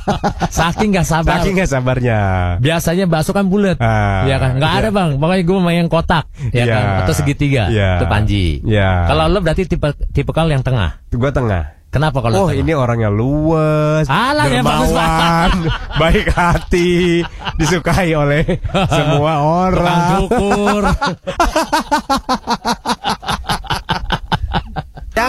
[0.55, 1.43] Saking nggak sabar.
[1.43, 2.19] Saking nggak sabarnya.
[2.57, 4.57] Biasanya bakso kan bulat, Ah, ya kan?
[4.57, 4.81] Nggak iya.
[4.81, 5.11] ada bang.
[5.17, 6.73] Pokoknya gue mau yang kotak, ya Iya.
[6.73, 6.85] kan?
[7.03, 7.99] Atau segitiga, Iya.
[7.99, 8.47] itu Panji.
[8.63, 9.07] Iya.
[9.07, 11.03] Kalau lo berarti tipe tipe kal yang tengah.
[11.09, 11.75] Gue tengah.
[11.91, 12.59] Kenapa kalau Oh tengah?
[12.59, 15.51] ini orangnya luwes, Alah, ya, bagus dermawan,
[16.03, 17.23] baik hati,
[17.55, 18.43] disukai oleh
[18.91, 20.03] semua Tukang orang.
[20.19, 20.83] cukur.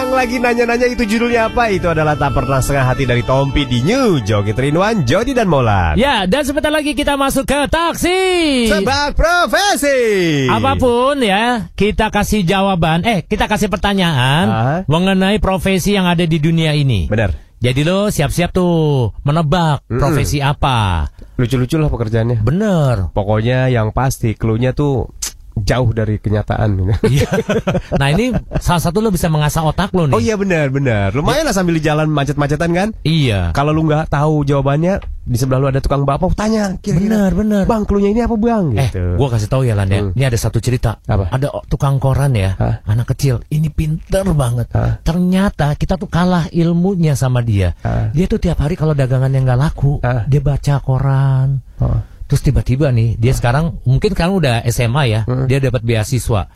[0.06, 1.66] Yang lagi nanya-nanya itu judulnya apa?
[1.66, 5.98] Itu adalah tak pernah setengah hati dari Tompi di New Joki Trinuan, Jody dan Molan.
[5.98, 8.22] ya, dan sebentar lagi kita masuk ke taksi.
[8.70, 10.46] Sebab profesi.
[10.46, 13.02] Apa pun ya, kita kasih jawaban.
[13.02, 14.78] Eh, kita kasih pertanyaan Ah.
[14.86, 17.10] mengenai profesi yang ada di dunia ini.
[17.10, 17.34] Benar.
[17.58, 19.98] Jadi lo siap-siap tuh menebak Mm-mm.
[19.98, 21.10] profesi apa.
[21.34, 22.40] Lucu-lucu lah pekerjaannya.
[22.40, 23.10] Bener.
[23.10, 25.10] Pokoknya yang pasti clue-nya tuh
[25.56, 26.92] jauh dari kenyataan.
[27.02, 27.28] Iya.
[28.00, 30.14] nah ini salah satu lo bisa mengasah otak lo nih.
[30.14, 31.16] oh iya benar benar.
[31.16, 32.88] Lumayan lah sambil di jalan macet-macetan kan.
[33.02, 33.50] Iya.
[33.50, 37.08] Kalau lu nggak tahu jawabannya, di sebelah lu ada tukang bakpao, tanya kira-kira.
[37.26, 37.62] Bener bener.
[37.64, 38.64] Bang, clue-nya ini apa bang?
[38.76, 39.16] Eh, Gitu.
[39.16, 40.00] gua kasih tahu ya Lan ya.
[40.04, 40.12] Hmm.
[40.14, 41.00] Ini ada satu cerita.
[41.02, 41.32] Apa?
[41.32, 42.84] Ada tukang koran ya, Hah?
[42.86, 43.40] anak kecil.
[43.48, 44.70] Ini pinter banget.
[44.70, 45.00] Hah?
[45.02, 47.72] Ternyata kita tuh kalah ilmunya sama dia.
[47.82, 48.12] Hah?
[48.12, 50.28] Dia tuh tiap hari kalau dagangannya nggak laku, Hah?
[50.28, 51.60] dia baca koran.
[51.80, 52.00] Oh.
[52.26, 55.46] Terus tiba-tiba nih, dia sekarang mungkin sekarang udah SMA ya, Hmm.
[55.46, 56.50] dia dapat beasiswa.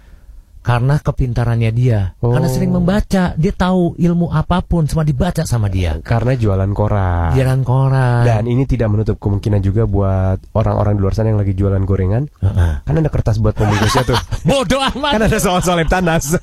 [0.60, 2.36] Karena kepintarannya dia, Oh.
[2.36, 5.96] karena sering membaca, dia tahu ilmu apa pun semua dibaca sama dia.
[6.04, 7.32] Karena jualan koran.
[7.32, 8.28] Jalan koran.
[8.28, 12.28] Dan ini tidak menutup kemungkinan juga buat orang-orang di luar sana yang lagi jualan gorengan.
[12.44, 12.72] Heeh.
[12.84, 14.20] Kan ada kertas buat pembungkusnya tuh.
[14.52, 15.16] Bodoh amat.
[15.16, 16.36] kan ada soal-soal Eptanas.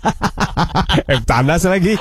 [1.13, 1.93] Eptanas lagi.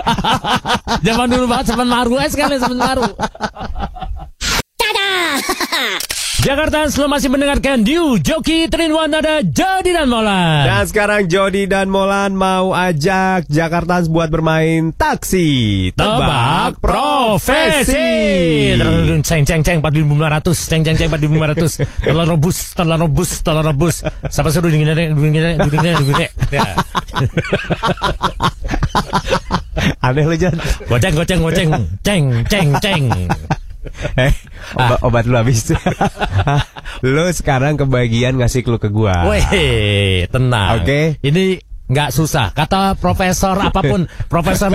[1.04, 3.04] Zaman dulu banget semen maru eh sekali semen maru.
[6.46, 10.62] Jakarta selalu masih mendengarkan New Joki Trinwan ada Jadi dan Molan.
[10.62, 15.90] Dan sekarang Jody dan Molan mau ajak Jakarta buat bermain taksi.
[15.98, 17.98] Tebak profesi.
[19.26, 21.82] Ceng ceng ceng 4500, ceng ceng ceng 4500.
[22.06, 24.06] Telur rebus, telur rebus, telur rebus.
[24.30, 26.30] Siapa suruh dingin dingin dingin dingin dingin.
[26.54, 26.78] Ya.
[29.98, 30.54] Aneh lu Jan.
[30.86, 31.70] Goceng goceng goceng,
[32.06, 33.10] ceng ceng ceng.
[34.26, 34.32] Eh,
[34.74, 35.70] obat, obat lu habis.
[37.04, 39.28] lu sekarang kebagian ngasih clue ke gua.
[39.28, 40.82] Weh, tenang.
[40.82, 41.20] Oke.
[41.22, 42.50] Ini nggak susah.
[42.50, 44.74] Kata profesor apa pun, profesor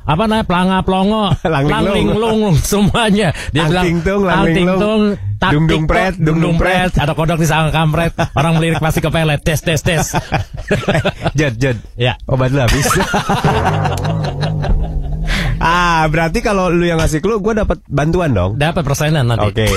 [0.00, 3.30] apa namanya pelanga plongo, Langling lung, semuanya.
[3.54, 5.04] Dia Ang bilang tung, lang ling lung,
[5.38, 6.90] tak dung dung pret, dung dung pret.
[6.98, 8.16] Ada kodok di sang kampret.
[8.34, 9.38] Orang melirik pasti kepelet.
[9.44, 10.04] Tes tes tes.
[11.38, 11.78] Jod, Jod.
[11.94, 12.18] Ya.
[12.26, 12.90] Obat lu habis.
[15.60, 18.56] Ah, berarti kalau lu yang ngasih clue, gua dapat bantuan dong.
[18.56, 19.52] Dapat persenan nanti.
[19.52, 19.68] Oke.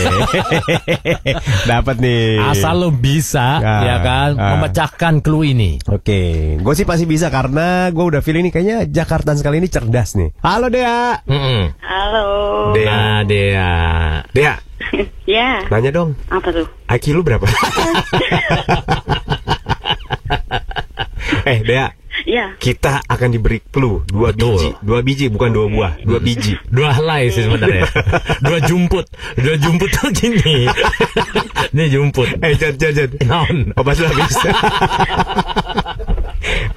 [1.71, 2.39] dapat nih.
[2.39, 4.55] Asal lo bisa, Ah, ya kan, ah.
[4.57, 5.77] memecahkan clue ini.
[5.85, 10.15] Oke, gue sih pasti bisa karena gue udah feeling nih kayaknya Jakarta sekali ini cerdas
[10.15, 10.31] nih.
[10.39, 11.19] Halo Dea.
[11.27, 11.61] Mm-mm.
[11.83, 12.27] Halo.
[12.73, 12.87] Dea.
[12.87, 13.69] Nah, dia.
[14.31, 14.53] Dea,
[15.35, 15.63] ya.
[15.67, 16.67] nanya dong, Apa tuh?
[16.89, 17.43] IQ lu berapa?
[21.43, 21.91] eh Dea,
[22.33, 22.57] Ya.
[22.57, 24.57] kita akan diberi clue dua Betul.
[24.57, 26.57] biji, dua biji bukan dua buah, dua biji.
[26.65, 27.85] Dua helai sih sebenarnya.
[28.49, 29.05] Dua jumput.
[29.37, 30.65] Dua jumput tuh gini.
[31.77, 32.33] Ini jumput.
[32.41, 33.11] Eh Jod, Jod, Jod.
[33.29, 33.69] Non.
[33.77, 34.33] Obat habis.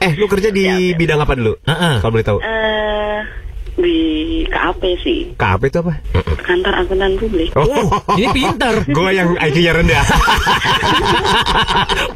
[0.04, 1.56] eh, lu kerja di bidang apa dulu?
[1.64, 1.94] Heeh.
[2.04, 2.38] Kalau boleh tahu.
[2.44, 3.45] Eh
[3.76, 3.96] di
[4.48, 5.20] KAP sih.
[5.36, 5.92] KAP itu apa?
[6.40, 7.52] Kantor Akuntan Publik.
[7.52, 8.74] Oh, Ini pintar.
[8.82, 10.04] gue yang IQ-nya rendah.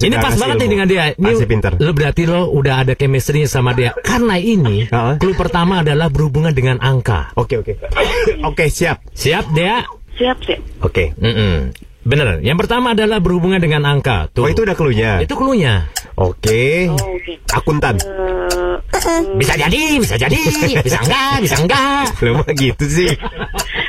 [0.00, 0.62] Ini pas banget ilmu.
[0.62, 1.02] nih dengan dia.
[1.12, 1.72] Ini Masih pintar.
[1.76, 3.92] Lo berarti lo udah ada chemistry sama dia.
[4.00, 4.88] Karena ini,
[5.20, 7.32] clue pertama adalah berhubungan dengan angka.
[7.36, 7.72] Oke, oke.
[8.42, 9.00] Oke, siap.
[9.12, 9.84] Siap, dia?
[10.16, 10.60] Siap, siap.
[10.80, 11.12] Oke.
[11.16, 11.72] Mm-mm.
[12.00, 12.40] Bener.
[12.40, 14.32] Yang pertama adalah berhubungan dengan angka.
[14.32, 14.44] Tuh.
[14.44, 15.20] Oh, itu udah clue-nya.
[15.20, 15.88] Itu clue-nya.
[16.16, 16.88] Oke.
[16.88, 17.32] Oh, oke.
[17.52, 17.96] Akuntan.
[18.00, 20.36] Eh, Bisa jadi, bisa jadi,
[20.80, 22.04] bisa enggak, bisa enggak.
[22.24, 23.10] Lu mah gitu sih.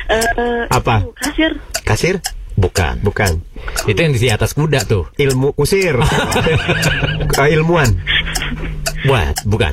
[0.08, 1.04] eh, Apa?
[1.04, 1.50] itu Kasir.
[1.84, 2.14] Kasir?
[2.52, 3.00] Bukan.
[3.00, 3.40] Bukan.
[3.84, 5.08] Itu yang di atas kuda tuh.
[5.16, 5.96] Ilmu kusir.
[7.32, 7.88] Eh, ilmuwan.
[9.02, 9.72] Buat, bukan.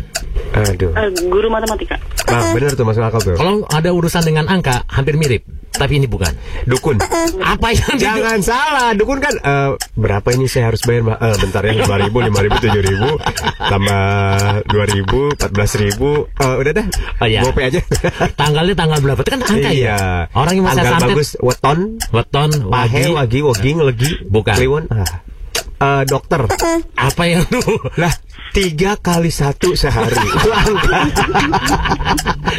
[0.61, 0.91] Aduh.
[0.91, 1.95] Eh, guru matematika.
[2.25, 3.35] Nah, bener tuh masuk akal tuh.
[3.35, 5.43] Kalau ada urusan dengan angka, hampir mirip.
[5.69, 6.27] Tapi ini bukan.
[6.65, 6.99] Dukun.
[7.39, 11.07] Apa yang Jangan salah, dukun kan eh, berapa ini saya harus bayar?
[11.07, 11.17] Mbak?
[11.17, 13.09] Eh, bentar ya, lima ribu, lima ribu, tujuh ribu,
[13.57, 14.03] tambah
[14.67, 16.27] dua ribu, empat belas ribu.
[16.35, 16.85] Eh, udah dah,
[17.19, 17.41] Oh, iya.
[17.45, 17.81] GoPay aja.
[18.35, 19.19] Tanggalnya tanggal berapa?
[19.23, 19.95] Itu kan angka iya.
[19.95, 19.97] ya.
[20.35, 21.09] Orang yang masa Tanggal santet.
[21.15, 21.79] bagus, weton,
[22.11, 23.11] Weton, pahe, wagi.
[23.15, 24.55] wagi, woging, legi, Bukan.
[24.59, 24.83] kliwon.
[24.91, 25.07] Ah.
[25.79, 26.43] Eh, dokter.
[26.99, 27.63] Apa yang lu?
[27.95, 28.11] Lah,
[28.51, 30.15] tiga kali satu sehari.
[30.15, 30.99] Itu angka.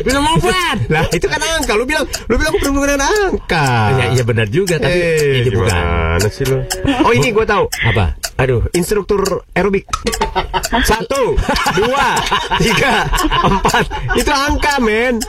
[0.00, 0.78] Minum obat.
[0.88, 1.72] lah, itu kan angka.
[1.76, 3.66] Lu bilang, lu bilang bukan angka.
[3.98, 6.18] Ya, iya benar juga, tapi Eh, ini bukan.
[6.30, 6.62] sih lu?
[7.04, 7.66] Oh ini gue tahu.
[7.84, 8.14] Apa?
[8.40, 9.20] Aduh, instruktur
[9.52, 9.84] aerobik.
[10.88, 11.36] Satu,
[11.76, 12.16] dua,
[12.56, 13.04] tiga,
[13.44, 13.84] empat.
[14.16, 15.20] Itu angka, men.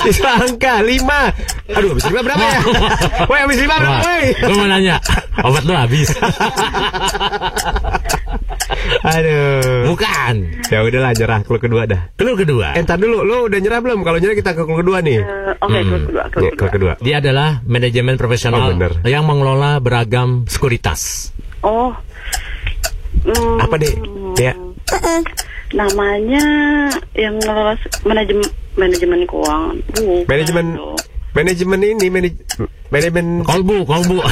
[0.00, 0.80] Itu angka.
[0.80, 1.28] Lima.
[1.74, 2.60] Aduh, habis lima berapa ya?
[3.28, 4.24] Woi, habis lima berapa, woi?
[4.32, 4.96] gue mau nanya,
[5.44, 6.08] obat lu habis?
[9.04, 9.84] Aduh.
[9.86, 10.34] Bukan.
[10.64, 11.40] Ya udahlah, nyerah.
[11.40, 12.08] Clue kedua dah.
[12.14, 12.72] Clue kedua.
[12.72, 13.20] Eh, ntar dulu.
[13.20, 14.00] Lu udah nyerah belum?
[14.00, 15.20] Kalau nyerah kita ke clue kedua nih.
[15.20, 15.86] Eh, Oke, Hmm.
[15.86, 16.56] clue kedua, clue kedua.
[16.56, 16.92] clue kedua.
[16.98, 18.92] Dia adalah manajemen profesional Oh, bener.
[19.04, 21.30] yang mengelola beragam sekuritas.
[21.60, 21.92] Oh.
[23.22, 23.94] Hmm, Apa, Dek?
[24.34, 24.56] Dek?
[25.70, 26.44] Namanya
[27.12, 29.76] yang ngelola s- manajemen manajemen keuangan.
[29.92, 30.66] Bukan Manajemen.
[31.34, 32.34] Manajemen ini manaj,
[32.88, 34.22] manajemen Kolbu, kolbu.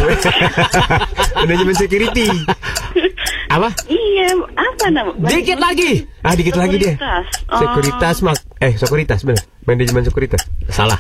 [1.42, 2.30] manajemen security.
[3.52, 3.68] Apa?
[3.90, 5.12] Iya, apa nama?
[5.28, 6.06] Dikit lagi.
[6.24, 6.94] Ah, dikit lagi dia.
[6.96, 7.26] Sekuritas.
[7.50, 7.60] Oh.
[7.60, 9.44] Sekuritas mak eh sekuritas benar.
[9.68, 10.42] Manajemen sekuritas.
[10.70, 10.98] Salah.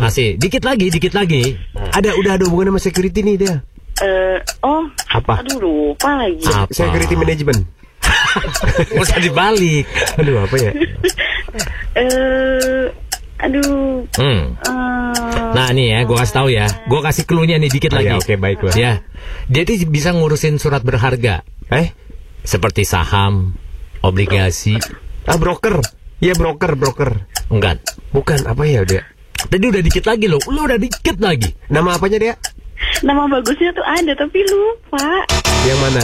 [0.00, 0.40] Masih.
[0.40, 1.54] Dikit lagi, dikit lagi.
[1.76, 3.54] Ada udah ada hubungan sama security nih dia.
[4.02, 5.44] Eh, oh, Apa?
[5.46, 6.42] Aduh, lupa lagi.
[6.48, 6.72] Apa?
[6.74, 7.60] Security management.
[9.00, 9.86] Usah dibalik.
[10.18, 10.72] Aduh apa ya?
[11.92, 12.88] Eh,
[13.42, 14.06] aduh.
[14.14, 14.54] Hmm.
[14.54, 16.66] eh, Nah nih ya, gue kasih tahu ya.
[16.86, 18.08] Gue kasih clue-nya nih dikit Oh, lagi.
[18.08, 18.72] ya, oke, baiklah.
[18.72, 18.92] Ya,
[19.46, 21.92] dia tuh bisa ngurusin surat berharga Eh?
[22.42, 23.54] seperti saham,
[24.00, 24.74] obligasi.
[25.22, 25.78] Ah broker.
[26.18, 27.10] Iya broker, broker.
[27.48, 27.82] Enggak.
[28.10, 29.02] Bukan apa ya dia?
[29.42, 30.38] Tadi udah dikit lagi loh.
[30.46, 31.50] Lu udah dikit lagi.
[31.68, 32.34] Nama apanya dia?
[33.06, 35.06] nama bagusnya tuh ada tapi lupa.
[35.62, 36.02] Yang mana?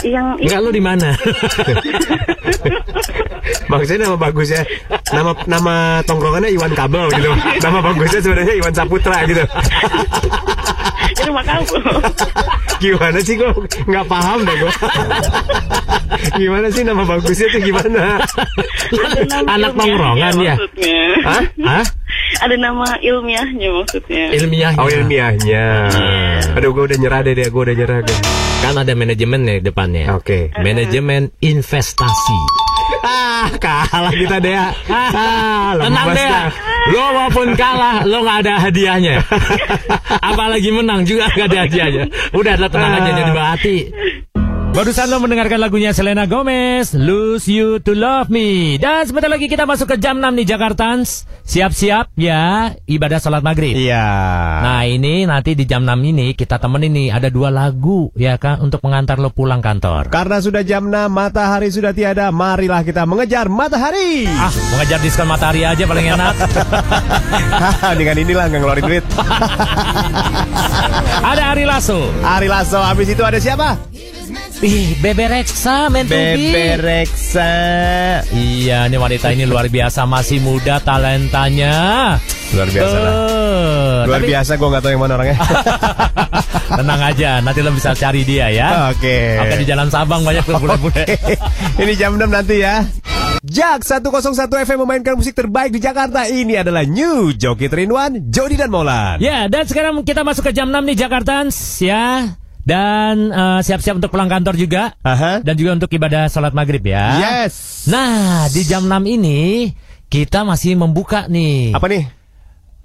[0.00, 1.08] Yang Enggak lu di mana?
[3.66, 4.62] Maksudnya nama bagusnya
[5.10, 5.74] nama nama
[6.06, 7.30] tongkrongannya Iwan Kabel gitu.
[7.62, 9.44] Nama bagusnya sebenarnya Iwan Saputra gitu.
[11.12, 11.76] di rumah kamu.
[12.82, 13.54] Gimana sih gua
[13.86, 14.72] nggak paham deh gua.
[16.34, 18.18] Gimana sih nama bagusnya tuh gimana?
[19.46, 20.54] Anak tongkrongan ya?
[20.58, 21.02] Maksudnya.
[21.22, 21.42] Hah?
[21.62, 21.84] Hah?
[22.42, 24.24] Ada nama ilmiahnya maksudnya.
[24.34, 24.80] Ilmiahnya.
[24.82, 25.66] Oh ilmiahnya.
[26.58, 28.18] Aduh gua udah nyerah deh dia, gua udah nyerah gua.
[28.62, 30.10] Kan ada manajemen nih depannya.
[30.18, 30.50] Oke.
[30.58, 32.38] Manajemen investasi.
[33.02, 34.54] Ah, kalah kita deh.
[34.54, 36.22] Ah, Tenang deh.
[36.22, 36.46] dah.
[36.90, 39.22] Lo walaupun kalah, lo nggak ada hadiahnya.
[40.30, 42.04] Apalagi menang juga nggak ada hadiahnya.
[42.30, 43.76] Udah, lo tenang aja jadi hati.
[44.72, 48.80] Barusan lo mendengarkan lagunya Selena Gomez, Lose You to Love Me.
[48.80, 51.28] Dan sebentar lagi kita masuk ke jam 6 nih Jakartans.
[51.44, 53.76] Siap-siap ya ibadah sholat maghrib.
[53.76, 54.00] Iya.
[54.64, 58.64] Nah ini nanti di jam 6 ini kita temenin nih ada dua lagu ya kan
[58.64, 60.08] untuk mengantar lo pulang kantor.
[60.08, 64.24] Karena sudah jam 6, matahari sudah tiada, marilah kita mengejar matahari.
[64.24, 66.34] Ah mengejar diskon matahari aja paling enak.
[68.00, 69.04] Dengan inilah nggak ngeluarin duit.
[71.20, 72.08] ada Ari Lasso.
[72.24, 73.76] Ari Lasso, habis itu ada siapa?
[74.62, 76.06] Ih, Bebe Reksa, men.
[76.06, 77.50] Bebe Reksa.
[78.30, 81.74] Iya, ini wanita ini luar biasa, masih muda talentanya.
[82.52, 83.12] Luar biasa lah.
[83.12, 85.36] Eh, Luar tapi- biasa, gue nggak tahu yang mana orangnya.
[86.78, 88.88] Tenang aja, nanti lo bisa cari dia ya.
[88.88, 89.40] Oke.
[89.40, 91.04] Oke, di Jalan Sabang banyak tuh bule-bule.
[91.76, 92.86] Ini jam 6 nanti ya.
[93.42, 96.24] Jak 101 FM memainkan musik terbaik di Jakarta.
[96.24, 99.18] Ini adalah New Joki Trinwan, Jody dan Molan.
[99.18, 102.38] Ya, dan sekarang kita masuk ke jam 6 nih Jakartans ya.
[102.62, 104.94] Dan eh, siap-siap untuk pulang kantor juga.
[105.02, 105.42] Aha.
[105.42, 107.18] Dan juga untuk ibadah sholat maghrib ya.
[107.18, 107.86] Yes.
[107.90, 109.70] Nah, di jam 6 ini
[110.06, 111.74] kita masih membuka nih.
[111.74, 112.21] Apa nih?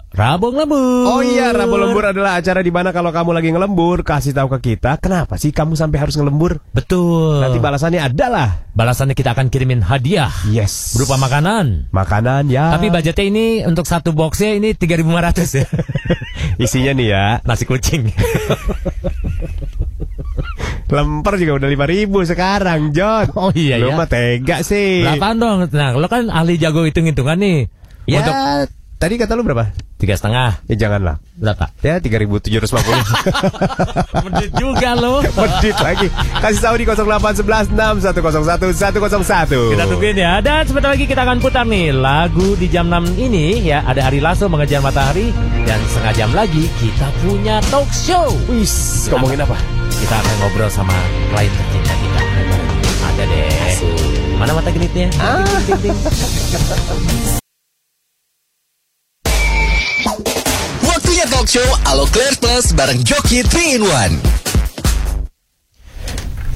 [0.08, 1.04] Rabong lembur.
[1.04, 4.72] Oh iya, Rabu Lembur adalah acara di mana kalau kamu lagi ngelembur, kasih tahu ke
[4.72, 6.64] kita, kenapa sih kamu sampai harus ngelembur?
[6.72, 7.44] Betul.
[7.44, 10.94] Nanti balasannya adalah Balasannya kita akan kirimin hadiah yes.
[10.94, 11.90] berupa makanan.
[11.90, 12.78] makanan ya.
[12.78, 15.66] Tapi budgetnya ini untuk satu boxnya ini 3.500 ya.
[16.64, 18.06] isinya nih ya, Nasi kucing.
[20.94, 23.26] lemper juga udah 5000 sekarang, John.
[23.34, 23.98] Oh iya Lu ya.
[23.98, 25.02] mah tega sih.
[25.02, 25.58] Berapaan dong?
[25.74, 27.58] Nah, lo kan ahli jago hitung-hitungan nih.
[28.08, 29.70] Ya, Untuk tadi kata lu berapa?
[29.98, 30.62] tiga setengah.
[30.70, 31.18] Ya janganlah.
[31.34, 31.74] Berapa?
[31.82, 32.54] Ya 3750.
[34.24, 35.20] Medit juga lo.
[35.36, 36.06] Medit lagi.
[36.38, 39.74] Kasih tahu di 0811 6101 101.
[39.74, 40.38] Kita tungguin ya.
[40.38, 43.82] Dan sebentar lagi kita akan putar nih lagu di jam 6 ini ya.
[43.84, 45.34] Ada Ari Lasso mengejar matahari
[45.66, 48.30] dan setengah jam lagi kita punya talk show.
[48.46, 49.58] Wis, ngomongin apa?
[49.98, 50.94] Kita akan ngobrol sama
[51.34, 52.20] klien tercinta kita.
[53.02, 53.74] Ada deh.
[54.38, 55.10] Mana mata genitnya?
[55.18, 55.42] Ah.
[55.66, 57.34] Ting, ting, ting.
[61.48, 64.20] talk show Alo Clear Plus bareng Joki 3 in 1.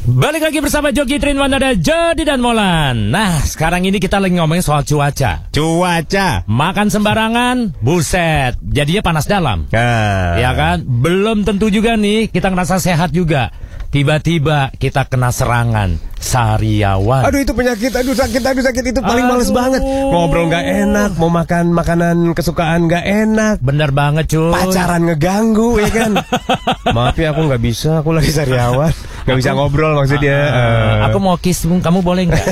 [0.02, 3.14] Balik lagi bersama Joki Trin ada Jody dan Molan.
[3.14, 5.46] Nah, sekarang ini kita lagi ngomongin soal cuaca.
[5.54, 6.42] Cuaca.
[6.44, 9.70] Makan sembarangan, buset, jadinya panas dalam.
[9.70, 10.36] Nah.
[10.36, 10.82] Ya kan?
[10.84, 13.54] Belum tentu juga nih kita ngerasa sehat juga.
[13.94, 17.22] Tiba-tiba kita kena serangan sariawan.
[17.22, 19.34] Aduh itu penyakit, aduh sakit, aduh sakit itu paling Aduh.
[19.36, 19.82] males banget.
[19.82, 23.56] Ngobrol nggak enak, mau makan makanan kesukaan nggak enak.
[23.58, 24.50] Bener banget cuy.
[24.50, 26.12] Pacaran ngeganggu ya kan.
[26.96, 28.90] Maaf ya aku nggak bisa, aku lagi sariawan,
[29.24, 30.38] nggak bisa ngobrol maksudnya.
[30.44, 32.44] Ah, Eh, aku mau kiss, kamu boleh nggak?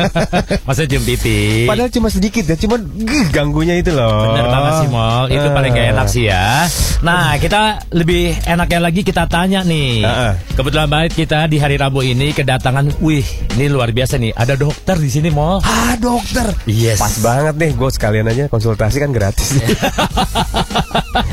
[0.68, 1.64] Masa cium pipi?
[1.64, 4.30] Padahal cuma sedikit ya, cuma gih, ganggunya itu loh.
[4.30, 5.54] Bener banget sih Mol, itu Eh.
[5.54, 6.68] paling gak enak sih ya.
[7.00, 10.02] Nah, kita lebih enaknya lagi kita tanya nih.
[10.02, 10.32] Heeh.
[10.52, 14.34] Kebetulan banget kita di hari Rabu ini kedatangan, wih, ini luar biasa nih.
[14.34, 15.62] Ada dokter di sini Mol.
[15.62, 16.50] Ah dokter.
[16.66, 16.98] Yes.
[16.98, 19.54] Pas banget nih, gue sekalian aja konsultasi kan gratis.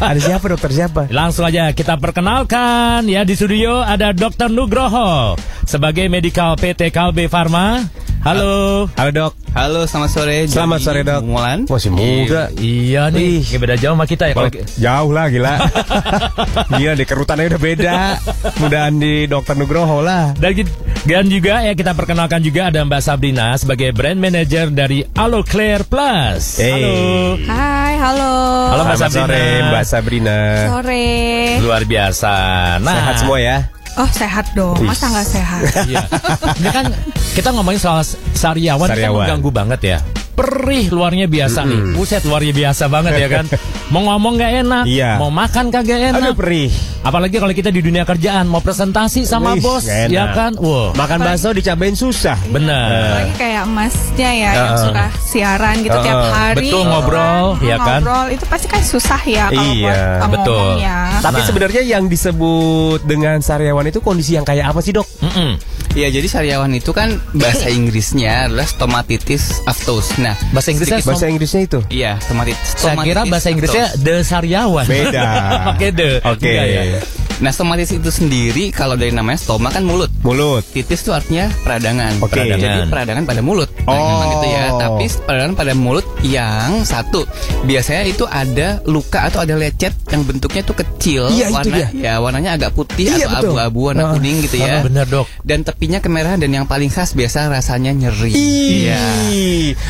[0.01, 1.01] Ada siapa dokter siapa?
[1.09, 7.85] Langsung aja kita perkenalkan ya di studio ada Dokter Nugroho sebagai medical PT Kalbe Pharma.
[8.25, 8.89] Halo.
[8.97, 9.33] Halo dok.
[9.53, 10.49] Halo, selamat sore.
[10.49, 11.29] Selamat sore dok.
[11.29, 11.69] Mulan.
[11.69, 12.49] Masih muda.
[12.57, 14.49] Iya nih, kayak beda jauh sama kita ya kalau
[14.81, 15.53] Jauh lah gila.
[16.81, 17.97] Gila deh kerutannya udah beda.
[18.57, 20.33] Mudahan di dokter Nugroho lah.
[20.41, 20.57] Dan,
[21.05, 25.85] dan juga ya kita perkenalkan juga ada Mbak Sabrina sebagai brand manager dari Alo Clear
[25.85, 26.57] Plus.
[26.57, 26.81] Hey.
[26.81, 26.97] Halo.
[27.45, 28.33] Hai, halo.
[28.73, 29.21] Halo, Mbak Selamat Sabrina.
[29.21, 30.37] sore Mbak Sabrina.
[30.73, 31.05] Sore.
[31.61, 32.33] Luar biasa.
[32.81, 33.57] Nah, Sehat semua ya.
[33.95, 34.75] Oh, sehat dong.
[34.83, 35.61] Masa nggak sehat?
[35.87, 36.03] Iya.
[36.59, 36.85] Ini kan
[37.31, 38.03] kita ngomongin soal
[38.35, 39.23] sariawan, kan Sariawan.
[39.23, 39.97] mengganggu banget ya.
[40.35, 41.95] Perih luarnya biasa nih.
[41.95, 43.45] Buset luarnya biasa banget ya kan.
[43.85, 45.15] Mau ngomong gak enak, Iya.
[45.15, 46.17] mau makan kagak enak.
[46.17, 46.73] Aduh perih.
[46.99, 50.11] Apalagi kalau kita di dunia kerjaan mau presentasi sama Wih, bos, nggak enak.
[50.11, 50.51] ya kan?
[50.57, 50.89] Wow.
[50.91, 52.33] Makan bakso dicabain susah.
[52.49, 52.73] Bener.
[52.73, 54.83] Apalagi kayak emasnya ya yang Uh-uh.
[54.83, 56.33] suka siaran gitu tiap Uh-uh.
[56.33, 56.65] hari.
[56.65, 57.61] Betul, ngobrol, kan.
[57.61, 57.99] ya kan?
[58.01, 60.57] Ngobrol itu pasti kan susah ya kalau Iya, buat betul.
[60.57, 60.97] ngomongnya.
[61.21, 61.45] Tapi Nah.
[61.45, 65.05] sebenarnya yang disebut dengan sariawan itu kondisi yang kayak apa sih dok?
[65.21, 65.61] Mm-mm.
[65.95, 70.11] Iya, jadi sariawan itu kan bahasa Inggrisnya adalah stomatitis aftos.
[70.17, 71.79] Nah, Bahasa Inggrisnya sedikit- Bahasa Inggrisnya itu?
[71.87, 72.67] Iya, stomatitis.
[72.75, 74.83] Saya kira bahasa Inggrisnya the sariawan.
[74.83, 75.23] Beda.
[75.71, 76.09] Pakai the.
[76.21, 76.51] Oke.
[76.51, 76.83] Enggak ya?
[77.35, 80.07] Nah, stomatis itu sendiri kalau dari namanya stoma kan mulut.
[80.21, 80.63] Mulut.
[80.65, 82.19] Titis itu artinya peradangan.
[82.19, 82.31] Oke.
[82.33, 82.63] Peradangan.
[82.63, 83.23] Jadi Peradangan.
[83.25, 83.69] pada mulut.
[83.77, 83.99] Nah, Oh.
[83.99, 84.63] memang gitu ya.
[84.73, 87.27] Tapi peradangan pada mulut yang satu
[87.63, 91.87] biasanya itu ada luka atau ada lecet yang bentuknya itu kecil, Iya, itu warna dia.
[91.93, 94.11] ya warnanya agak putih Iya, atau abu-abu warna Ah.
[94.13, 94.79] kuning gitu ya.
[94.81, 95.27] Bener dok.
[95.41, 98.31] Dan tepinya kemerahan dan yang paling khas biasa rasanya nyeri.
[98.31, 99.03] Iya.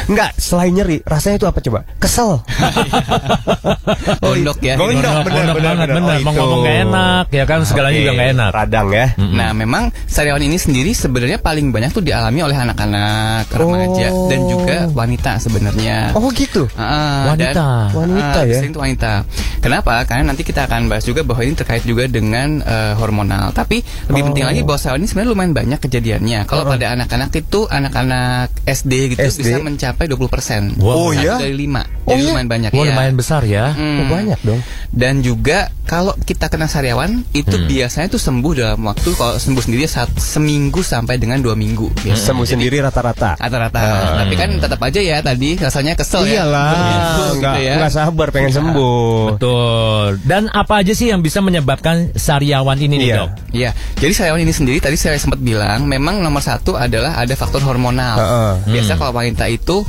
[0.08, 1.79] Enggak, selain nyeri, rasanya itu apa coba?
[1.97, 2.41] Kesel.
[4.23, 4.75] Gondok ya.
[4.75, 5.13] Gondok.
[5.23, 5.53] Bener.
[5.53, 5.88] bener.
[5.88, 6.31] Oh, Mau itu.
[6.34, 8.50] ngomong gak enak, ya kan segalanya Oke, juga gak enak.
[8.50, 9.06] Radang ya.
[9.19, 14.28] Nah, memang sariawan ini sendiri sebenarnya paling banyak tuh dialami oleh anak-anak remaja Oh.
[14.28, 16.13] dan juga wanita sebenarnya.
[16.13, 16.71] Oh gitu.
[16.74, 17.52] Ah, Wanita.
[17.52, 18.56] dan- Wanita ah, ya?
[18.56, 19.12] sering tuh wanita.
[19.60, 20.06] Kenapa?
[20.06, 23.52] Karena nanti kita akan bahas juga bahwa ini terkait juga dengan eh, hormonal.
[23.52, 24.28] Tapi lebih Oh.
[24.32, 26.39] penting lagi bahwa sariawan ini sebenarnya lumayan banyak kejadiannya.
[26.45, 29.41] Kalau pada anak-anak itu anak-anak SD gitu SD?
[29.43, 30.78] bisa mencapai 20%.
[30.78, 30.93] Wow.
[30.95, 31.36] Oh, iya?
[31.36, 31.84] dari 5.
[32.06, 32.30] Oh, Jadi iya?
[32.32, 32.89] lumayan banyak Wah ya.
[32.93, 33.65] lumayan besar ya.
[33.74, 34.00] Hmm.
[34.00, 34.62] Oh, banyak dong.
[34.88, 37.66] Dan juga kalau kita kena sariawan itu Hmm.
[37.66, 41.90] biasanya tuh sembuh dalam waktu kalau sembuh sendiri saat seminggu sampai dengan dua minggu.
[41.98, 42.22] biasanya.
[42.22, 43.36] Sembuh sendiri rata-rata.
[43.36, 43.80] Rata-rata.
[43.80, 44.22] Ah.
[44.22, 46.42] Tapi kan tetap aja ya tadi rasanya kesel ya.
[46.42, 47.74] Iyalah, Gitu, enggak gitu ya.
[47.76, 49.16] enggak sabar pengen sembuh.
[49.32, 50.08] Betul.
[50.22, 53.16] Dan apa aja sih yang bisa menyebabkan sariawan ini nih Iya.
[53.18, 53.30] dok?
[53.52, 57.60] Iya, jadi sariawan ini sendiri tadi saya sempat bilang memang nomor satu adalah ada faktor
[57.62, 58.16] hormonal.
[58.16, 58.52] Heeh.
[58.72, 59.00] Biasa Hmm.
[59.00, 59.84] kalau wanita itu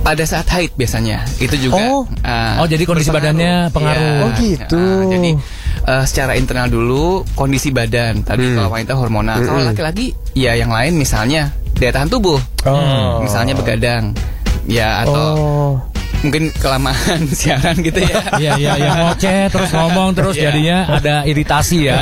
[0.00, 1.80] pada saat haid biasanya itu juga.
[1.82, 2.04] Oh.
[2.20, 3.34] ah, Oh, jadi kondisi berpengaruh.
[3.34, 4.04] badannya pengaruh.
[4.04, 4.20] Iya.
[4.20, 4.76] Oh, gitu.
[4.78, 5.30] Ah, jadi
[5.84, 8.20] eh, secara internal dulu kondisi badan.
[8.22, 8.56] Tadi Hmm.
[8.58, 9.38] kalau wanita hormonal.
[9.40, 9.70] Kalau Mm-mm.
[9.70, 12.38] laki-laki ya yang lain misalnya daya tahan tubuh.
[12.64, 13.20] Oh.
[13.20, 14.12] Misalnya begadang.
[14.64, 15.72] Ya atau Oh.
[16.24, 18.16] Mungkin kelamaan siaran gitu ya.
[18.34, 20.42] Iya iya yang ngoceh terus ngomong terus Iya.
[20.48, 21.96] jadinya ada iritasi ya.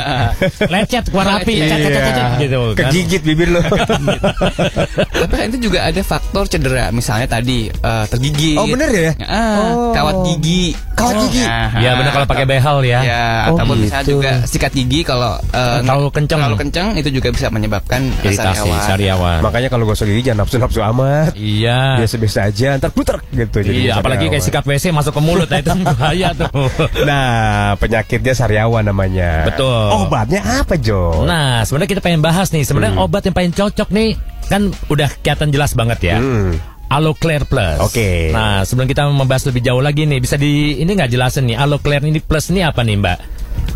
[0.63, 2.87] Lecet keluar api, cet, cet, cet, cet, gitu kan.
[2.87, 3.61] Kegigit bibir lo.
[5.13, 8.57] Tapi kan itu juga ada faktor cedera, misalnya tadi eh, tergigit.
[8.57, 9.11] Oh, bener ya?
[9.23, 9.91] Ah, Oh.
[9.91, 10.73] kawat gigi.
[10.93, 11.43] Kawat gigi?
[11.43, 12.99] Nah, Iya benar kalau pakai behel ya.
[13.03, 14.13] Ya, Oh, ataupun misalnya gitu.
[14.17, 16.39] juga sikat gigi kalau eh, Terlalu kenceng.
[16.39, 18.83] Terlalu kenceng itu juga bisa menyebabkan eh, Iritasi sariawan.
[18.85, 19.37] sariawan.
[19.41, 21.31] Makanya kalau gosok gigi jangan nafsu-nafsu amat.
[21.35, 21.99] Iya.
[21.99, 23.57] Biasa-biasa aja, ntar puter gitu.
[23.59, 26.49] jadi Iya, apalagi kayak sikat WC masuk ke mulut, nah itu bahaya tuh.
[27.01, 27.33] Nah,
[27.75, 29.49] penyakitnya sariawan namanya.
[29.49, 30.05] Betul.
[30.05, 31.25] Obatnya apa, Jo?
[31.25, 33.05] Nah, sebenarnya kita pengen bahas nih, sebenarnya Hmm.
[33.05, 34.13] obat yang paling cocok nih
[34.45, 36.17] kan udah kelihatan jelas banget ya.
[36.21, 36.53] Hmm.
[36.93, 37.81] Alo Clear Plus.
[37.81, 38.29] Oke.
[38.29, 41.81] Nah, sebelum kita membahas lebih jauh lagi nih, bisa di ini nggak jelasin nih, Alo
[41.81, 43.17] Clear ini Plus ini apa nih, Mbak?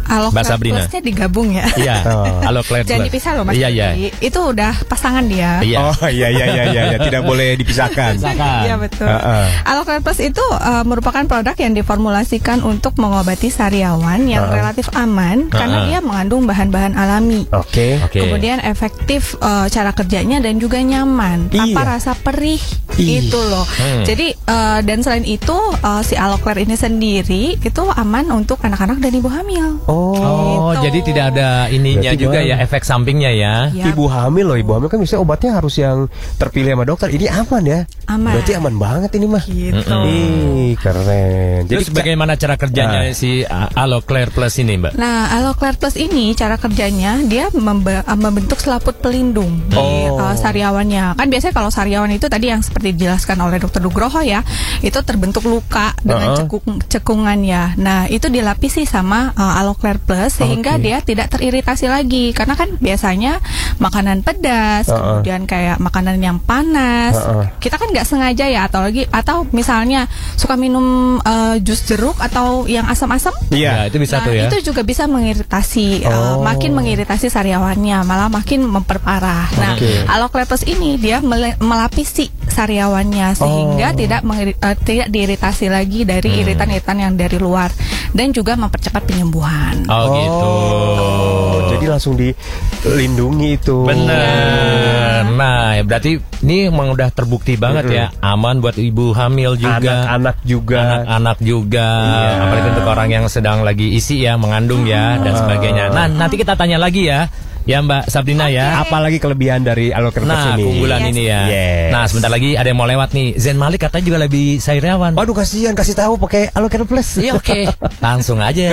[0.08, 0.80] Alo Mbak Sabrina.
[0.80, 1.68] Plusnya digabung ya.
[1.76, 1.96] Iya.
[2.08, 2.24] Oh.
[2.40, 2.88] Halo Claire.
[2.88, 3.10] Jangan Plus.
[3.12, 3.54] dipisah loh Mas.
[3.60, 3.88] Iya iya.
[4.24, 5.60] Itu udah pasangan dia.
[5.60, 5.92] Iya.
[5.92, 6.98] Oh iya iya iya iya iya.
[7.04, 8.16] tidak boleh dipisahkan.
[8.24, 9.04] Iya betul.
[9.04, 9.46] Heeh.
[9.68, 14.56] Aloclair Plus itu uh, merupakan produk yang diformulasikan untuk mengobati sariawan yang Heeh.
[14.56, 15.88] relatif aman karena Heeh.
[15.92, 17.44] dia mengandung bahan-bahan alami.
[17.52, 18.00] Oke.
[18.08, 18.24] Oke.
[18.24, 21.92] Kemudian efektif uh, cara kerjanya dan juga nyaman tanpa Iya.
[22.00, 22.62] rasa perih
[22.96, 23.28] Ih.
[23.28, 23.68] itu loh.
[23.68, 24.08] Hmm.
[24.08, 25.54] Jadi uh, dan selain itu
[25.84, 29.67] uh, si Aloclair ini sendiri itu aman untuk anak-anak dan ibu hamil.
[29.86, 30.16] Oh.
[30.18, 30.84] Oh, Gitu.
[30.84, 32.52] jadi tidak ada ininya Berarti juga gimana?
[32.52, 33.56] ya efek sampingnya ya.
[33.72, 36.06] Ya, Ibu hamil loh, ibu hamil kan biasanya obatnya harus yang
[36.36, 37.08] terpilih sama dokter.
[37.10, 37.80] Ini aman ya?
[38.06, 38.34] Aman.
[38.34, 39.44] Berarti aman banget ini mah.
[39.44, 39.98] gitu.
[40.06, 41.66] Ih, keren.
[41.66, 43.12] Terus bagaimana cara kerjanya Nah.
[43.12, 44.94] si uh, Alo Claire Plus ini, Mbak?
[44.96, 50.16] Nah, Aloclair Plus ini cara kerjanya dia membe- uh, membentuk selaput pelindung di Oh.
[50.16, 51.16] uh, sariawannya.
[51.16, 54.44] Kan biasanya kalau sariawan itu tadi yang seperti dijelaskan oleh Dokter Nugroho ya,
[54.80, 56.38] itu terbentuk luka dengan Uh-uh.
[56.40, 57.74] cekung cekungan ya.
[57.76, 60.84] Nah, itu dilapisi sama uh, Aloclair Plus sehingga Oke.
[60.86, 63.42] dia tidak teriritasi lagi karena kan biasanya
[63.78, 65.22] makanan pedas, Uh-uh.
[65.22, 67.18] kemudian kayak makanan yang panas.
[67.18, 67.50] Uh-uh.
[67.58, 72.66] Kita kan nggak sengaja ya atau lagi atau misalnya suka minum uh, jus jeruk atau
[72.66, 73.86] yang asam-asam Iya.
[73.86, 74.46] Ya, itu bisa Nah, tuh ya.
[74.48, 76.42] itu juga bisa mengiritasi, eh, Oh.
[76.42, 79.50] makin mengiritasi sariawannya, malah makin memperparah.
[79.56, 80.06] Nah, Oke.
[80.06, 81.20] Alocletus ini dia
[81.58, 83.98] melapisi sariawannya sehingga Oh.
[83.98, 84.22] tidak
[84.60, 86.42] eh, tidak diiritasi lagi dari Hmm.
[86.44, 87.70] iritan-iritan yang dari luar
[88.12, 89.47] dan juga mempercepat penyembuhan.
[89.88, 90.52] Oh, gitu.
[90.52, 93.88] Oh, jadi langsung dilindungi itu.
[93.88, 95.24] Bener.
[95.32, 99.80] Nah, ya berarti ini emang udah terbukti banget ya, aman buat ibu hamil juga.
[99.80, 100.80] Anak-anak juga.
[100.82, 102.32] Anak-anak juga, Iya.
[102.44, 105.94] apalagi untuk orang yang sedang lagi isi ya, mengandung ya dan sebagainya.
[105.94, 107.30] Nah, nanti kita tanya lagi ya,
[107.68, 108.80] ya Mbak Sabrina ya.
[108.80, 110.64] Apalagi kelebihan dari Alokertas Nah, ini.
[110.64, 111.10] keunggulan Yes.
[111.10, 111.42] ini ya.
[111.46, 111.90] Yes.
[111.92, 113.36] Nah, sebentar lagi ada yang mau lewat nih.
[113.36, 115.14] Zen Malik katanya juga lebih sariawan.
[115.14, 117.10] Waduh kasihan kasih tahu pakai Alokertas Plus.
[117.20, 117.68] Iya oke,
[118.06, 118.72] langsung aja.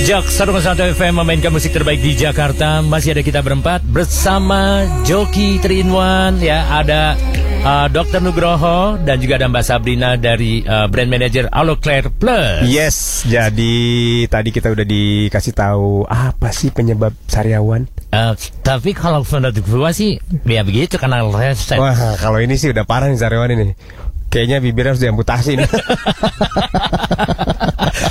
[0.00, 0.60] Jak 101
[0.94, 2.80] FM memainkan musik terbaik di Jakarta.
[2.80, 6.64] Masih ada kita berempat bersama Joki 3 in 1 ya.
[6.74, 7.12] Ada
[7.60, 8.18] uh, Dr.
[8.18, 12.64] Nugroho dan juga ada Mbak Sabrina dari uh, brand manager Aloclair Plus.
[12.64, 13.76] Yes, jadi
[14.26, 17.77] tadi kita udah dikasih tahu apa sih penyebab sariawan.
[18.08, 18.32] Uh,
[18.64, 20.18] tapi kalau menurut gua sih
[20.48, 21.78] ya begitu karena reset.
[21.78, 23.76] Wah, kalau ini sih udah parah nih sariawan ini.
[24.28, 25.68] Kayaknya bibirnya harus diamputasi nih.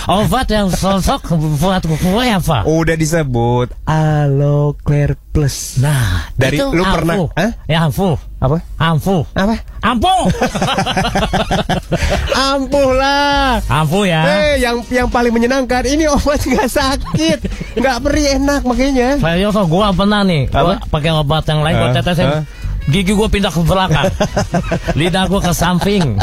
[0.07, 2.63] Obat yang sosok buat gua apa?
[2.63, 5.75] udah disebut Aloeclair Plus.
[5.77, 7.29] Nah, Dari- itu lu pernah- ampuh.
[7.35, 7.51] Hah?
[7.67, 8.15] Ya ampuh.
[8.39, 8.57] Apa?
[8.79, 9.23] Ampuh.
[9.35, 9.55] Apa?
[9.83, 10.23] Ampuh.
[12.47, 13.59] Ampuh lah.
[13.67, 14.21] ampuh ya.
[14.25, 17.39] Eh, yang yang paling menyenangkan ini obat nggak sakit,
[17.75, 19.19] nggak perih enak makanya.
[19.19, 21.95] Saya so gua pernah nih, gua pakai obat yang lain gua Hah?
[21.99, 22.27] tetesin.
[22.31, 22.41] Hah?
[22.88, 24.07] Gigi gua pindah ke belakang.
[24.99, 26.15] Lidah gua ke samping.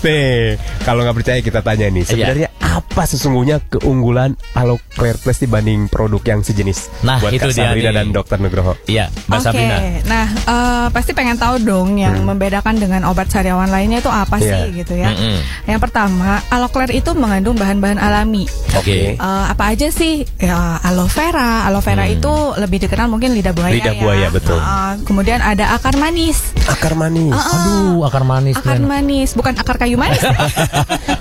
[0.00, 6.20] Nih, kalau nggak percaya kita tanya nih, sebenarnya apa sesungguhnya keunggulan Aloeclair Plus dibanding produk
[6.26, 6.88] yang sejenis?
[7.02, 8.76] Nah, Buat itu Kak dia Sabrina dan Dokter Nugroho.
[8.86, 9.76] Iya, Mbak Oke, Sabrina.
[10.04, 12.32] nah eh, pasti pengen tahu dong yang Hmm.
[12.32, 14.48] membedakan dengan obat sariawan lainnya itu apa Iya.
[14.62, 15.10] sih gitu ya.
[15.10, 15.36] Mm-mm.
[15.66, 18.48] Yang pertama, Aloclair itu mengandung bahan-bahan alami.
[18.72, 19.14] Oke.
[19.14, 20.24] Eh, apa aja sih?
[20.38, 21.64] Ya, aloe vera.
[21.64, 23.78] Aloe vera itu lebih dikenal mungkin lidah buaya Hmm.
[23.78, 24.00] Lidah ya.
[24.00, 24.56] buaya, betul.
[24.56, 26.54] Eh, kemudian ada akar manis.
[26.64, 27.34] Akar manis.
[27.34, 28.54] Aduh, akar manis.
[28.54, 28.86] Akar men.
[28.86, 30.22] manis, bukan akar kayu manis.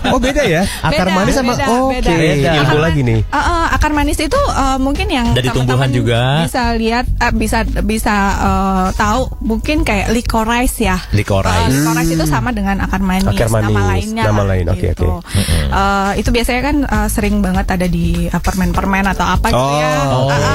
[0.05, 0.61] Oh beda ya?
[0.79, 2.13] Akar Beda, manis sama beda, Oke, beda.
[2.13, 2.49] Beda.
[2.53, 3.19] ilmu Akar lagi nih.
[3.25, 6.45] Eh, eh, akar manis itu eh, mungkin yang Dari tumbuhan juga.
[6.45, 11.01] bisa lihat, eh, bisa bisa eh, tahu mungkin kayak licorice ya.
[11.09, 11.57] Licorice.
[11.57, 14.23] Eh, licorice itu sama dengan akar manis, Akar manis, nama lainnya.
[14.23, 15.09] nama lain, oke, gitu.
[15.09, 15.41] oke.
[15.73, 19.89] Eh, itu biasanya kan eh, sering banget ada di permen-permen atau apa gitu ya.
[20.05, 20.45] Oh, Ah, ah.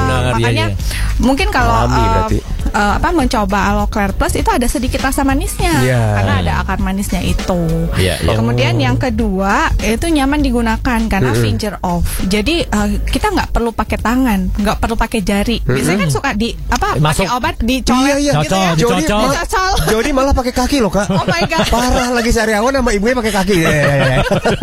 [0.00, 0.76] benar, iya, makanya iya.
[1.18, 2.38] mungkin kalau Alami eh, berarti.
[2.70, 6.00] Eh, apa mencoba Aloclair Plus itu ada sedikit rasa manisnya Iya.
[6.14, 7.60] karena ada akar manisnya itu.
[7.94, 8.32] Iya, iya.
[8.32, 12.02] Kemudian yang kedua itu nyaman digunakan karena finger off.
[12.24, 15.58] Jadi eh, kita nggak perlu pakai tangan, nggak perlu pakai jari.
[15.60, 17.24] Biasanya kan suka di apa Masuk.
[17.24, 18.32] pakai obat dicolek Iya, iya.
[18.40, 18.70] gitu ya.
[18.74, 19.74] Jody, Dicocol.
[19.92, 21.06] Jody malah pakai kaki loh kak.
[21.08, 21.66] Oh my God.
[21.68, 23.56] Parah lagi sariawan sama ibunya pakai kaki.
[23.56, 24.18] Ya, ya, ya.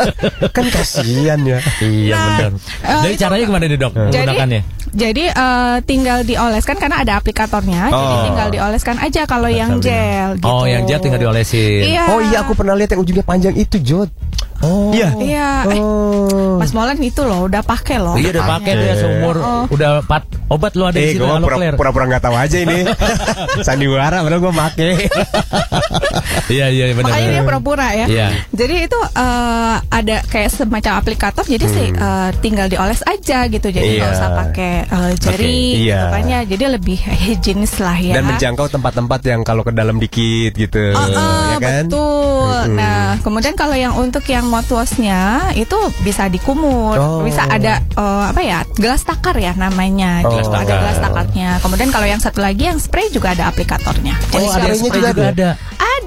[0.55, 1.60] kan kasihan ya.
[1.80, 2.51] Iya Nah, benar.
[2.84, 3.93] eh, Jadi caranya gimana nih dok?
[4.10, 4.36] Jadi,
[4.89, 7.91] jadi eh, tinggal dioleskan karena ada aplikatornya.
[7.98, 8.24] Oh.
[8.30, 10.38] tinggal dioleskan aja kalau yang gel.
[10.38, 10.45] Gitu.
[10.45, 11.89] Oh, yang gel tinggal diolesin.
[11.89, 12.14] Iya.
[12.14, 14.10] Oh iya aku pernah lihat yang ujungnya panjang itu Jod.
[14.60, 14.89] Oh.
[14.89, 15.10] Iya.
[15.16, 15.49] Iya.
[15.68, 16.58] Eh, Oh.
[16.58, 18.14] Mas Molen itu loh, udah pakai loh.
[18.14, 19.64] Iya udah pakai tuh ya seumur Oh.
[19.70, 21.74] udah empat obat lu ada di Eh, sini gue Aloclair.
[21.76, 22.78] pura-pura nggak tahu aja ini.
[23.68, 24.89] Sandiwara, padahal gue make.
[26.47, 27.12] Iya iya benar.
[27.12, 28.05] Makanya dia pura-pura ya.
[28.08, 28.28] Iya.
[28.49, 31.43] Jadi itu eh, ada kayak semacam aplikator.
[31.43, 33.68] Jadi sih eh, tinggal dioles aja gitu.
[33.68, 34.08] Jadi nggak Hmm.
[34.08, 34.18] Iya.
[34.18, 36.01] usah pakai eh, jari Oke, gitu iya.
[36.10, 36.39] kan ya.
[36.43, 38.14] Jadi lebih higienis lah ya.
[38.16, 41.84] Dan menjangkau tempat-tempat yang kalau ke dalam dikit gitu, Oh, oh, ya kan?
[41.86, 42.55] betul.
[42.58, 42.74] Mm-mm.
[42.74, 45.20] Nah, kemudian kalau yang untuk yang mouthwashnya
[45.54, 47.22] itu bisa dikumur, Oh.
[47.22, 50.24] bisa ada eh, apa ya gelas takar ya namanya.
[50.24, 50.32] Oh.
[50.32, 51.60] Gitu, ada gelas takarnya.
[51.60, 54.16] Kemudian kalau yang satu lagi yang spray juga ada aplikatornya.
[54.30, 55.50] Jadi Oh, ada siap- spray juga juga ada.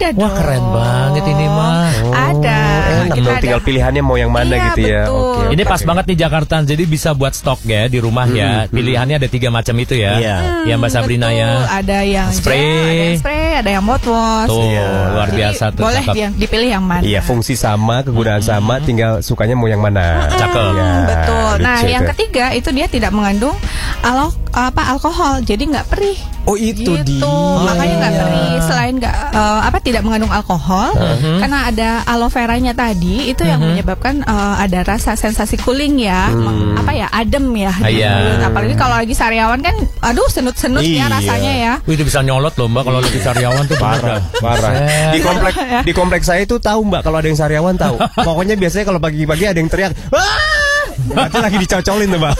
[0.02, 0.34] Ada Wah, dong.
[0.34, 1.90] keren banget ini, mah.
[2.10, 2.60] Ada.
[2.90, 3.40] Enak dong, Ada.
[3.40, 5.02] tinggal pilihannya mau yang mana Iya, gitu ya.
[5.04, 5.20] betul.
[5.20, 5.70] Oke, Ini oke.
[5.70, 8.50] pas banget nih Jakarta, jadi bisa buat stok ya di rumah ya.
[8.66, 10.12] Pilihannya ada tiga macam itu ya.
[10.16, 10.36] Iya.
[10.66, 11.50] Yang Mbak Sabrina Betul, ya.
[11.70, 12.56] Ada yang Spray.
[12.56, 14.48] gel, ada yang spray, ada yang mouthwash.
[14.48, 14.86] Tuh, Iya.
[15.10, 15.82] luar Jadi biasa tuh.
[15.82, 16.14] Boleh cakep.
[16.14, 17.02] dia dipilih yang mana.
[17.02, 20.26] Iya, fungsi sama, kegunaan sama, tinggal sukanya mau yang mana.
[20.30, 20.70] Cakep.
[20.70, 21.52] Iya, Hmm, betul.
[21.60, 22.10] Nah, lucu yang tuh.
[22.14, 23.56] ketiga itu dia tidak mengandung
[24.00, 26.18] alo apa alkohol, jadi nggak perih.
[26.42, 27.20] Oh, itu gitu.
[27.20, 27.22] dia.
[27.62, 28.52] Makanya nggak perih.
[28.60, 31.38] Selain nggak eh, apa tidak mengandung alkohol, Uh-huh.
[31.38, 36.74] karena ada aloe veranya tadi itu yang menyebabkan eh, ada rasa sensasi cooling ya, Hmm.
[36.74, 37.70] apa ya adem ya.
[37.78, 38.10] di Iya.
[38.10, 38.40] mulut.
[38.42, 41.04] Apalagi kalau lagi sariawan kan, aduh senut-senut ya Iya.
[41.08, 41.72] rasanya ya.
[41.84, 44.72] Wih, itu bisa nyolot loh Mbak kalau lagi sariawan tuh Parah, parah.
[45.10, 45.54] Di komplek
[45.88, 47.96] di komplek saya itu tahu Mbak kalau ada yang sariawan tahu.
[48.26, 50.59] Pokoknya biasanya kalau pagi-pagi ada yang teriak, "Wah!"
[51.06, 52.34] Berarti lagi dicocolin tuh, Mbak.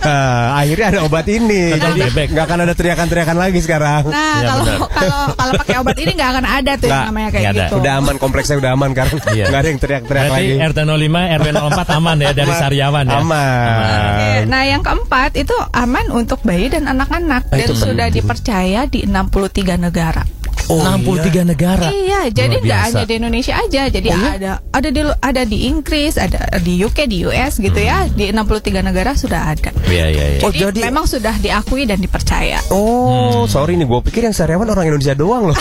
[0.00, 1.62] Nah, akhirnya ada obat ini.
[1.72, 2.28] Cocol Jadi bebek.
[2.30, 4.02] nggak akan ada teriakan-teriakan lagi sekarang.
[4.06, 4.78] Nah, Iya, kalau benar.
[4.90, 7.74] kalau kalau pakai obat ini nggak akan ada tuh yang Nggak, namanya kayak gitu.
[7.76, 9.44] Udah aman kompleks saya udah aman karena Iya.
[9.48, 10.52] nggak ada yang teriak-teriak lagi.
[10.60, 12.60] RT 05, RW 04 aman ya dari Aman.
[12.60, 13.18] sariawan ya.
[13.18, 13.80] Aman.
[13.80, 18.84] Oke, Nah, yang keempat itu aman untuk bayi dan anak-anak Ah, dan itu sudah dipercaya
[18.84, 20.22] di 63 negara.
[20.68, 21.88] Oh, 63 negara.
[21.88, 23.82] Iya, jadi Luar nggak hanya di Indonesia aja.
[23.86, 24.30] Jadi Oh, iya?
[24.36, 28.04] ada ada di ada di Inggris, ada di UK, di US gitu ya.
[28.06, 29.70] Di 63 negara sudah ada.
[29.86, 30.40] Iya, iya, iya.
[30.40, 32.60] Oh, Jadi, jadi- memang sudah diakui dan dipercaya.
[32.68, 35.58] Oh, sorry nih, gue pikir yang sariawan orang Indonesia doang loh.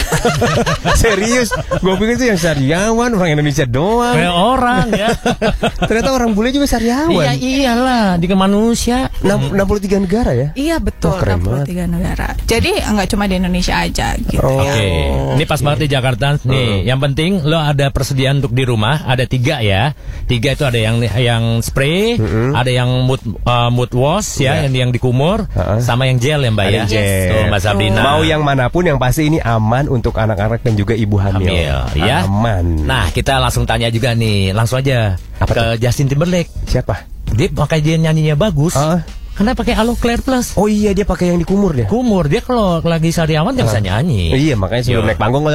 [0.95, 4.15] Serius, gue pikir itu yang sariawan orang Indonesia doang.
[4.15, 5.09] Kayak orang ya.
[5.87, 7.25] Ternyata orang bule juga iya, sariawan.
[7.35, 9.09] iyalah, di ke manusia.
[9.21, 10.47] Enam- 63 negara ya?
[10.53, 12.27] Iya betul, Oh, keren 63 negara.
[12.45, 14.61] Jadi nggak cuma di Indonesia aja gitu Oh.
[14.61, 14.71] ya.
[14.71, 14.88] Oke,
[15.35, 16.83] ini pas banget di Jakarta nih.
[16.83, 19.93] Yang penting lo ada persediaan untuk di rumah, ada tiga ya.
[20.25, 22.17] Tiga itu ada yang yang spray,
[22.51, 24.69] ada yang mood uh, mood wash ya, Iya.
[24.69, 25.79] yang yang dikumur, Heeh.
[25.79, 26.83] sama yang gel ya Mbak Ada ya.
[26.85, 27.29] gel.
[27.29, 28.01] Tuh Mbak Sabrina.
[28.01, 31.49] Mau yang mana pun yang pasti ini aman untuk anak-anak dan juga ibu hamil.
[31.49, 32.25] Hamil, ya.
[32.25, 32.85] Aman.
[32.85, 36.49] Nah, kita langsung tanya juga nih, langsung aja Apa ke Justin Timberlake.
[36.65, 37.05] siapa?
[37.29, 38.73] Dia pakai dia nyanyinya bagus.
[38.73, 39.05] Ah.
[39.39, 40.59] Karena pakai Aloe Claire Plus.
[40.59, 41.87] Oh iya dia pakai yang dikumur dia.
[41.87, 44.35] Kumur dia kalau lagi sariawan dia bisa nyanyi.
[44.35, 45.47] Iya makanya sebelum naik panggung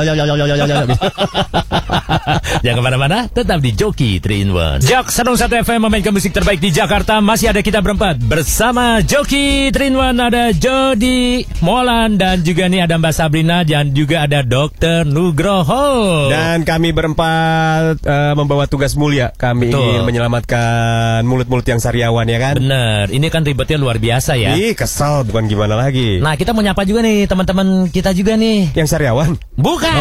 [2.64, 6.62] Jangan ke mana-mana, tetap di Joki 3 in 1 Jok 101 FM memainkan musik terbaik
[6.62, 12.41] di Jakarta Masih ada kita berempat Bersama Joki 3 in 1 Ada Jody Molan Dan
[12.41, 15.05] juga nih ada Mbak Sabrina Dan juga ada Dr.
[15.05, 19.30] Nugroho Dan kami berempat eh, membawa tugas mulia.
[19.35, 19.82] Kami Betul.
[19.85, 22.55] ingin menyelamatkan mulut-mulut yang sariawan ya kan?
[22.57, 26.18] Bener, ini kan ribetnya luar biasa ya Ih kesel bukan gimana lagi.
[26.18, 29.35] Nah kita mau nyapa juga nih teman-teman kita juga nih yang sariawan.
[29.55, 29.95] Bukan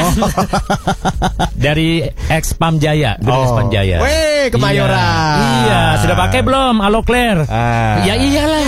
[1.63, 3.43] Dari ex Pam Jaya Gedung Oh.
[3.43, 4.97] ex Pam Jaya Weh, Kemayoran.
[5.38, 5.82] Iya, iya.
[5.97, 8.01] sudah pakai belum Aloe Claire Ah.
[8.03, 8.65] Ya iyalah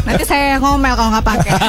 [0.00, 1.52] Nanti saya ngomel kalau nggak pakai.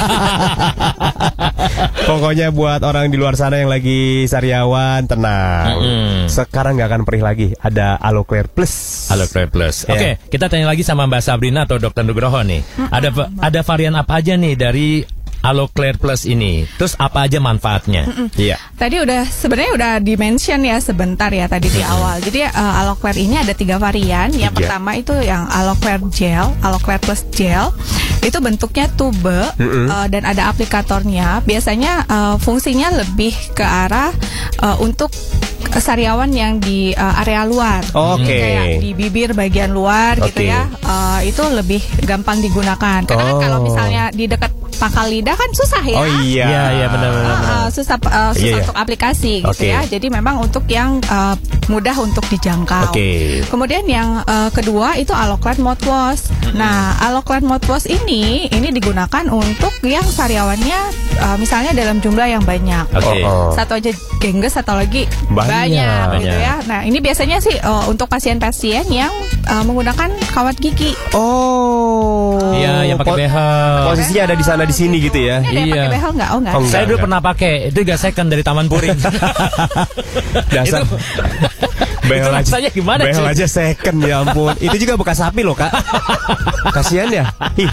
[2.05, 5.77] Pokoknya buat orang di luar sana yang lagi sariawan tenang.
[5.77, 6.29] Mm-mm.
[6.29, 7.47] Sekarang nggak akan perih lagi.
[7.57, 9.07] Ada Aloe Claire Plus.
[9.09, 9.85] Halo Claire Plus.
[9.85, 9.93] Ya.
[9.93, 12.61] Oke, kita tanya lagi sama Mbak Sabrina atau Dokter Nugroho nih.
[12.89, 13.09] Ada
[13.39, 15.01] ada varian apa aja nih dari
[15.41, 16.63] Aloe Claire Plus ini?
[16.77, 18.05] Terus apa aja manfaatnya?
[18.37, 18.61] Iya.
[18.77, 22.21] Tadi udah sebenarnya udah dimention ya sebentar ya tadi di awal.
[22.21, 24.29] Jadi uh, Aloe Claire ini ada tiga varian.
[24.29, 24.77] Yang Tiga.
[24.77, 27.73] pertama itu yang Aloe Claire Gel, Aloe Claire Plus Gel.
[28.21, 31.41] Itu bentuknya tube uh, dan ada aplikatornya.
[31.41, 34.13] Biasanya uh, fungsinya lebih ke arah
[34.61, 35.09] uh, untuk
[35.71, 37.81] sariawan yang di uh, area luar.
[37.97, 38.27] Oke.
[38.27, 40.53] Jadi Kayak di bibir bagian luar gitu Oke.
[40.53, 40.69] ya.
[40.85, 43.01] Uh, itu lebih gampang digunakan.
[43.01, 43.41] Karena kan Oh.
[43.41, 44.51] kalau misalnya di dekat
[44.81, 45.97] pangkal lidah kan susah ya.
[46.01, 46.45] Oh iya.
[46.49, 47.29] Iya, iya benar benar.
[47.29, 48.61] Uh, uh, susah uh, susah Iya, iya.
[48.65, 49.69] untuk aplikasi gitu Oke.
[49.69, 49.79] ya.
[49.85, 51.37] Jadi memang untuk yang uh,
[51.69, 52.89] mudah untuk dijangkau.
[52.89, 53.45] Oke.
[53.45, 56.33] Kemudian yang uh, kedua itu Aloclad mouthwash.
[56.57, 60.79] Nah, Aloclad mouthwash ini ini digunakan untuk yang sariawannya
[61.21, 62.89] uh, misalnya dalam jumlah yang banyak.
[62.91, 63.21] Oke.
[63.21, 63.53] Oh, oh.
[63.53, 65.47] Satu aja gengges atau lagi Banyak.
[65.49, 66.55] banyak, gitu ya.
[66.65, 69.09] Nah, ini biasanya sih uh, untuk pasien-pasien yang
[69.47, 70.93] uh, menggunakan kawat gigi.
[71.13, 72.37] Oh.
[72.53, 73.75] Iya, yang pakai Po- behel.
[73.91, 75.37] Posisinya ada di sana di sini gitu ya.
[75.39, 75.73] Ini ada Iya.
[75.77, 76.29] pakai behel nggak?
[76.29, 76.53] Oh, nggak.
[76.55, 76.63] Oh.
[76.63, 77.03] Saya dulu enggak.
[77.03, 78.97] pernah pakai, itu juga second dari Taman Puring.
[80.49, 80.81] Dasar.
[80.81, 80.99] Itu-
[82.01, 82.43] Behel aja.
[82.43, 84.51] rasanya gimana, Behel aja second ya ampun.
[84.57, 85.71] Itu juga bekas sapi loh, Kak.
[86.71, 87.25] Kasihan ya.
[87.55, 87.69] Ih,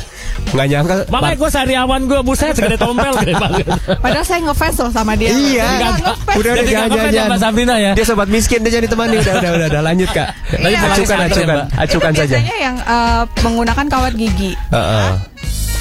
[0.48, 0.94] Nggak nyangka.
[1.08, 3.66] Makanya gue sariawan gue buset segede tompel gede banget.
[3.98, 5.28] Padahal saya ngefans loh sama dia.
[5.28, 5.66] Iya.
[5.66, 6.14] Enggak, Enggak.
[6.30, 7.12] Udah udah jangan jangan.
[7.26, 7.92] sama Sabrina ya?
[7.92, 10.28] Dia sobat miskin dia jadi temani udah udah udah, udah lanjut kak.
[10.46, 10.78] Tapi Iya.
[10.78, 12.30] pakai Acukan acukan acukan itu saja.
[12.30, 14.52] biasanya yang eh, menggunakan kawat gigi.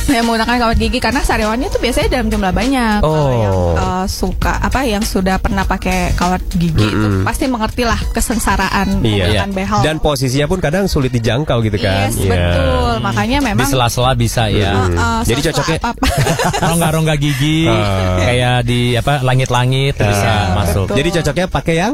[0.07, 2.97] Yang menggunakan kawat gigi karena sariawannya tuh biasanya dalam jumlah banyak.
[2.99, 3.31] Kalau Oh.
[3.35, 8.99] yang eh, suka apa yang sudah pernah pakai kawat gigi itu pasti mengerti lah kesengsaraan
[8.99, 9.27] Iya.
[9.27, 9.79] menggunakan behel.
[9.81, 12.07] Dan posisinya pun kadang sulit dijangkau gitu kan.
[12.07, 12.31] Yes, Iya.
[12.31, 12.93] betul.
[12.99, 14.71] Makanya Di memang sela-sela bisa ya.
[14.73, 15.81] eh, eh, Jadi cocoknya-.
[16.63, 18.17] Rongga-rongga gigi Ah.
[18.17, 20.85] kayak di apa langit-langit tuh bisa Iya, masuk.
[20.87, 20.97] betul.
[20.97, 21.93] Jadi cocoknya pakai yang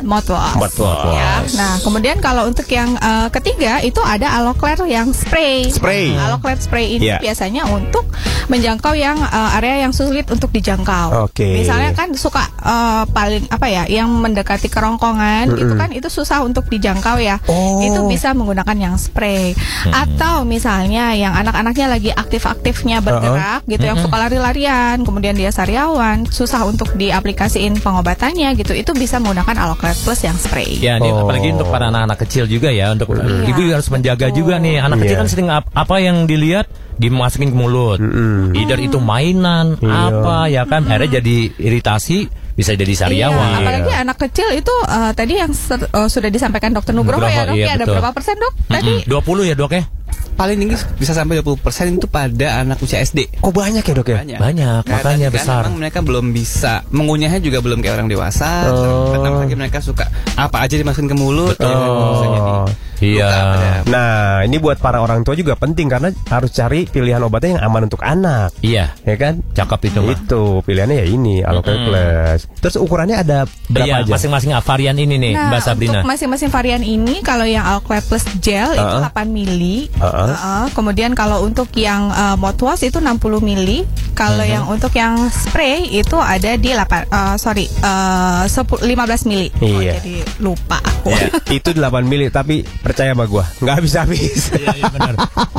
[0.00, 0.56] mouthwash.
[0.56, 1.12] Mouthwash.
[1.12, 1.32] Ya.
[1.56, 5.68] Nah, kemudian kalau untuk yang eh, ketiga itu ada Aloclair yang spray.
[5.68, 6.16] Spray.
[6.16, 7.18] Aloclair spray ini Iya.
[7.20, 8.08] biasanya untuk
[8.48, 11.28] menjangkau yang eh, area yang sulit untuk dijangkau.
[11.30, 11.62] Oke.
[11.62, 16.66] Misalnya kan suka eh, paling apa ya, yang mendekati kerongkongan itu kan itu susah untuk
[16.66, 17.38] dijangkau ya.
[17.46, 17.82] Oh.
[17.84, 19.52] Itu bisa menggunakan yang spray.
[19.90, 26.62] Atau misalnya yang anak-anaknya lagi aktif-aktifnya bergerak gitu, yang suka lari-larian, kemudian dia sariawan, susah
[26.64, 28.72] untuk diaplikasiin pengobatannya gitu.
[28.72, 30.78] Itu bisa menggunakan Aloclair Plus yang spray.
[30.78, 31.26] Ya, ini Oh.
[31.26, 32.90] apalagi untuk para anak-anak kecil juga ya.
[32.90, 34.78] Untuk ibu harus menjaga juga nih.
[34.78, 35.20] Anak kecil Iya.
[35.20, 37.98] kan sering ap- apa yang dilihat dimasukin ke mulut.
[37.98, 38.54] Mm-mm.
[38.54, 39.90] Either itu mainan, Iya.
[40.12, 40.86] apa ya kan.
[40.86, 42.18] Akhirnya jadi iritasi,
[42.52, 43.58] bisa jadi Iya, sariawan.
[43.58, 47.42] apalagi anak kecil itu eh, tadi yang ser- eh, sudah disampaikan dokter Nugroho, Nugroho, ya
[47.44, 47.94] dok iya, ya ada betul.
[47.98, 48.94] berapa persen dok tadi?
[49.00, 49.10] Mm-mm.
[49.10, 49.82] 20 ya dok ya?
[50.32, 51.60] Paling tinggi bisa sampai 20%
[51.92, 53.30] itu pada anak usia SD.
[53.40, 54.18] Oh banyak ya dok ya?
[54.18, 54.38] Banyak.
[54.38, 55.62] Banyak, Nah, makanya kan besar.
[55.62, 58.66] Memang mereka belum bisa mengunyahnya juga belum kayak orang dewasa.
[58.66, 59.12] Oh.
[59.12, 61.54] Pertama lagi mereka suka apa aja dimasukin ke mulut.
[61.54, 61.68] Betul.
[61.68, 62.66] ya, Oh.
[63.02, 63.82] Iya.
[63.84, 67.82] Nah ini buat para orang tua juga penting karena harus cari pilihan obatnya yang aman
[67.84, 69.42] untuk anak, Iya, ya kan?
[69.52, 70.14] cakep itu mah.
[70.14, 72.40] Itu pilihannya ya ini Aloclair Plus.
[72.62, 74.10] Terus ukurannya ada berapa Iya, aja?
[74.14, 75.90] masing-masing varian ini nih, Nah, Mbak Sabrina.
[75.98, 79.10] untuk masing-masing varian ini kalau yang Alclair Plus Gel itu Uh-uh.
[79.10, 79.90] 8 mili.
[80.02, 80.28] Uh-uh.
[80.28, 80.64] Uh-uh.
[80.72, 83.86] Kemudian kalau untuk yang uh, mouthwash itu 60 mili.
[84.12, 84.44] Kalau Uh-huh.
[84.44, 88.92] yang untuk yang spray itu ada di 8 uh, sorry uh, 10 15
[89.24, 89.48] mili.
[89.56, 89.96] Oh, Iya.
[89.98, 91.10] jadi lupa aku.
[91.56, 94.52] itu 8 mili tapi percaya sama gua nggak habis habis.
[94.52, 95.14] Iya, iya benar.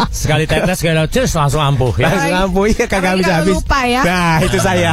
[0.09, 2.05] Sekali tetes sekali cus langsung ampuh ya.
[2.05, 3.55] Langsung lampu iya kagak Apalagi habis kalau habis.
[3.57, 4.01] lupa ya.
[4.03, 4.91] Nah itu saya.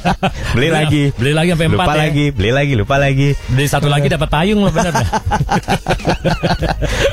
[0.54, 1.02] beli Beli- lagi.
[1.14, 1.96] beli lagi sampai lupa ya.
[2.02, 3.28] lagi, beli lagi, lupa lagi.
[3.46, 4.92] Beli satu lagi dapat payung loh benar.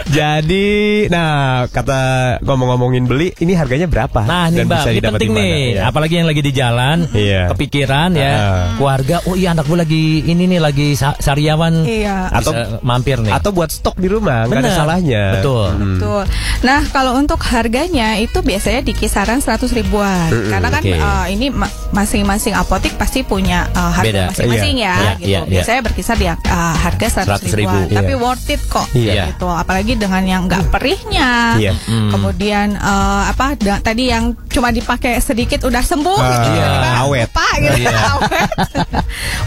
[0.09, 0.67] Jadi,
[1.07, 1.99] nah kata
[2.39, 4.21] ngomong-ngomongin beli, ini harganya berapa?
[4.21, 5.43] Nah, nih Dan Mbak, bisa ini didapat penting di mana?
[5.43, 5.65] nih.
[5.73, 5.81] Ya.
[5.83, 7.41] Apalagi yang lagi di jalan, Iya.
[7.49, 8.63] kepikiran ya, Ah.
[8.77, 9.15] keluarga.
[9.25, 11.81] Oh iya anak gue lagi ini nih lagi sa- sariawan.
[11.83, 12.29] Iya.
[12.29, 13.33] Atau- mampir nih.
[13.33, 14.77] Atau buat stok di rumah, nggak ada Bener.
[14.77, 15.23] salahnya.
[15.33, 15.67] Betul.
[15.73, 15.97] Hmm.
[15.97, 16.23] Betul.
[16.63, 20.29] Nah, kalau untuk harganya itu biasanya di kisaran 100 ribuan.
[20.29, 20.93] Karena kan oke.
[20.93, 24.83] eh, ini ma- masing-masing apotik pasti punya eh, harga masing-masing Iya.
[24.83, 25.25] ya Iya, gitu.
[25.25, 25.39] iya, iya.
[25.49, 26.37] Biasanya berkisar di eh,
[26.75, 27.87] harga 100, 100 ribu, ribuan.
[27.89, 28.21] Tapi iya.
[28.21, 28.87] worth it kok.
[28.93, 29.23] Iya.
[29.29, 29.47] Gitu.
[29.47, 31.55] Apalagi dengan yang nggak perihnya.
[31.63, 31.73] Iya.
[31.79, 32.09] Hmm.
[32.09, 36.47] Kemudian eh, apa da- tadi yang cuma dipakai sedikit udah sembuh Ah, gitu.
[36.49, 36.63] iya.
[36.65, 37.27] Tiba-tiba Awet.
[37.27, 37.77] lupa gitu.
[37.79, 37.97] Iya.
[38.13, 38.49] Awet.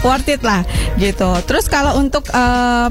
[0.01, 0.61] worth it lah
[0.95, 1.29] gitu.
[1.43, 2.87] Terus kalau untuk eh,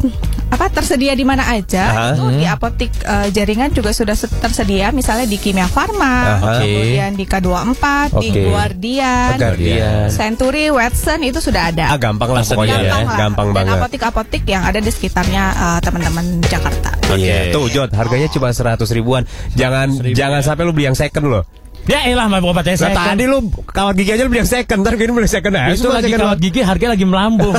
[0.46, 2.06] apa tersedia di mana aja Aha.
[2.12, 6.38] itu di apotik eh, jaringan juga sudah se- tersedia misalnya di Kimia Farma.
[6.38, 6.62] Oke.
[6.62, 7.84] kemudian di K24,
[8.14, 8.42] di Oke.
[8.46, 10.06] Guardian, Oh, Guardian.
[10.08, 11.84] Century, Watson itu sudah ada.
[11.88, 12.82] Ah gampang lah pokoknya ya.
[12.84, 13.04] Gampang ya.
[13.04, 13.18] lah.
[13.18, 13.76] Gampang Dan banget.
[13.76, 16.90] apotik-apotik yang ada di sekitarnya eh, teman-teman Jakarta.
[17.08, 17.50] Iya.
[17.50, 19.26] Tuh Jod, harganya cuma 100 ribuan.
[19.52, 20.46] Jangan ribu jangan ya.
[20.46, 21.42] sampai lu beli yang second loh.
[21.86, 23.14] Ya elah mah obatnya Nah, saya.
[23.14, 25.70] tadi lu kawat gigi aja lu beli yang second, ntar gini beli second aja.
[25.70, 27.54] itu lagi second kawat gigi harga lagi melambung.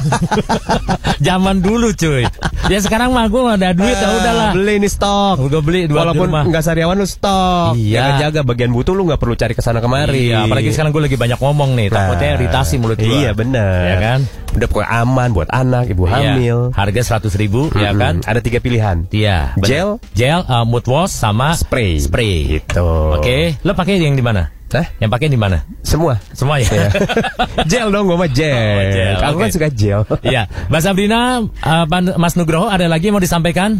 [1.27, 2.27] Zaman dulu cuy.
[2.67, 4.51] Ya sekarang mah gue ada duit ya udahlah.
[4.53, 5.47] Beli ini stok.
[5.47, 7.73] Gue beli dua Walaupun nggak sariawan lu stok.
[7.73, 8.19] Iya.
[8.19, 10.29] Jaga-jaga bagian butuh lu nggak perlu cari ke sana kemari.
[10.29, 13.07] Iya, apalagi sekarang gue lagi banyak ngomong nih, takutnya Nah, iritasi mulut gue.
[13.07, 13.81] Iya benar.
[13.87, 14.19] Ya kan?
[14.57, 16.33] Udah pokoknya aman buat anak, ibu Iya.
[16.33, 16.57] hamil.
[16.73, 18.01] Harga 100 ribu, ya Mm-mm.
[18.01, 18.13] kan?
[18.25, 19.05] Ada tiga pilihan.
[19.09, 19.53] Iya.
[19.61, 20.01] Gel?
[20.11, 22.01] gel, uh, mouthwash sama Spray.
[22.01, 22.57] Spray.
[22.57, 22.89] Gitu.
[23.13, 24.49] Oke, lo pakai yang di mana?
[24.67, 24.83] Hah?
[24.99, 25.63] Yang pakai di mana?
[25.79, 26.19] Semua.
[26.33, 26.67] Semua ya.
[26.67, 26.89] Iya.
[27.71, 28.51] gel dong, gua mah gel.
[28.51, 29.55] Oh, gel, Aku kan oke.
[29.55, 30.01] suka gel.
[30.19, 31.85] Iya, Mbak Sabrina, uh,
[32.19, 33.79] Mas Nugroho ada lagi yang mau disampaikan?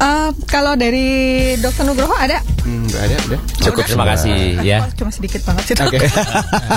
[0.00, 1.06] Eh, kalau dari
[1.60, 2.40] Dokter Nugroho ada?
[2.62, 3.40] Hmm, nggak ada, udah.
[3.58, 4.78] Cukup Terima kasih ya.
[4.86, 5.74] Oh, cuma sedikit banget sih.
[5.78, 5.98] Oke.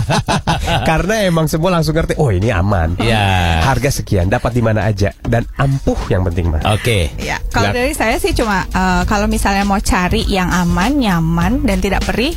[0.89, 2.97] Karena emang semua langsung ngerti, oh ini aman.
[2.97, 3.61] Iya.
[3.65, 6.61] Harga sekian, dapat di mana aja dan ampuh yang penting mah.
[6.73, 7.13] Oke.
[7.21, 11.77] Ya, kalau dari saya sih cuma eh, kalau misalnya mau cari yang aman, nyaman dan
[11.81, 12.33] tidak perih,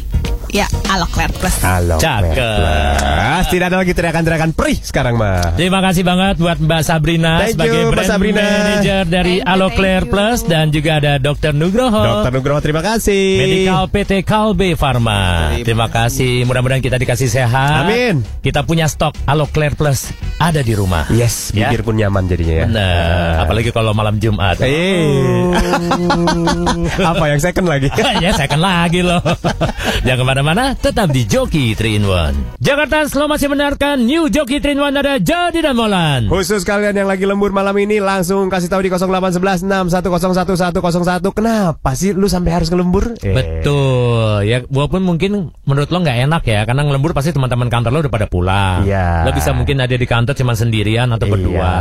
[0.48, 1.56] ya Aloclair Plus.
[1.60, 1.96] Halo.
[2.00, 2.34] Cakep.
[2.34, 3.44] Plus.
[3.48, 5.54] Tidak ada lagi teriakan-teriakan perih sekarang mah.
[5.54, 8.40] Terima kasih banget buat Mbak Sabrina Thank sebagai you, Mbak brand Sabrina.
[8.40, 10.12] manager dari Thank you, Alo thank Claire you.
[10.12, 11.52] Plus dan juga ada Dr.
[11.52, 12.00] Nugroho.
[12.00, 13.24] Dokter Nugroho terima kasih.
[13.38, 15.52] Medical PT Kalbe Pharma.
[15.60, 16.44] Terima kasih.
[16.44, 17.84] Mudah-mudahan kita dikasih sehat.
[17.84, 18.24] Amin.
[18.40, 21.10] Kita punya stok Alo Claire Plus ada di rumah.
[21.10, 21.68] Yes, Ya.
[21.68, 22.66] bibir pun nyaman jadinya ya.
[22.70, 23.32] Benar.
[23.42, 24.62] Apalagi kalau malam Jumat.
[24.62, 25.50] Eh,
[27.10, 27.90] apa yang second lagi?
[28.24, 29.18] ya second lagi loh
[30.06, 34.62] Jangan ke mana-mana Tetap di Joki 3 in 1 Jakarta Slow masih mendengarkan New Joki
[34.62, 38.46] 3 in 1 Ada Jody dan Molan Khusus kalian yang lagi lembur malam ini langsung
[38.46, 43.18] kasih tahu di 0811 6101 Kenapa sih lu sampai harus ngelembur?
[43.18, 47.90] Eh, Betul ya walaupun mungkin menurut lo nggak enak ya karena ngelembur pasti teman-teman kantor
[47.90, 48.86] lo udah pada pulang.
[48.86, 49.26] Iya.
[49.26, 51.72] Lo bisa mungkin ada di kantor cuma sendirian atau berdua.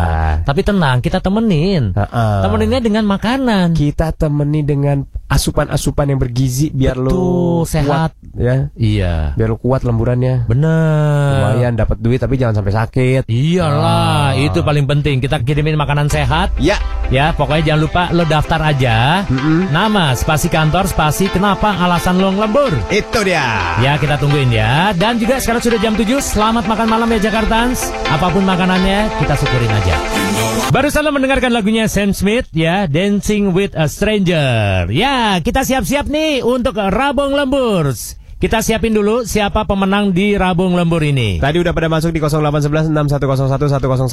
[0.42, 1.94] Tapi tenang kita temenin.
[1.94, 2.48] Ha-ha.
[2.48, 3.78] Temeninnya dengan makanan.
[3.78, 7.88] Kita temani dengan asupan-asupan yang bergizi biar lu Betul, sehat.
[7.88, 8.47] kuat, ya.
[8.74, 9.36] Iya.
[9.36, 10.48] Biar lu kuat lemburannya.
[10.48, 11.32] Bener.
[11.38, 13.22] Lumayan dapat duit tapi jangan sampai sakit.
[13.28, 15.20] Iyalah, itu paling penting.
[15.20, 16.56] Kita kirimin makanan sehat.
[16.58, 19.24] Ya, Ya, pokoknya jangan lupa lo daftar aja.
[19.72, 22.76] Nama, spasi kantor, spasi kenapa alasan lo ngelembur.
[22.92, 23.80] itu dia.
[23.80, 24.92] Ya, kita tungguin ya.
[24.92, 26.20] Dan juga sekarang sudah jam 7.
[26.20, 27.96] Selamat makan malam ya Jakartans.
[28.12, 29.96] Apa pun makanannya, kita syukurin aja.
[30.68, 34.92] Barusan lo mendengarkan lagunya Sam Smith ya, Dancing with a Stranger.
[34.92, 37.96] Ya, kita siap-siap nih untuk Rabong Lembur.
[38.38, 41.42] Kita siapin dulu siapa pemenang di Rabong Lembur ini.
[41.42, 43.50] Tadi udah pada masuk di 0811 6101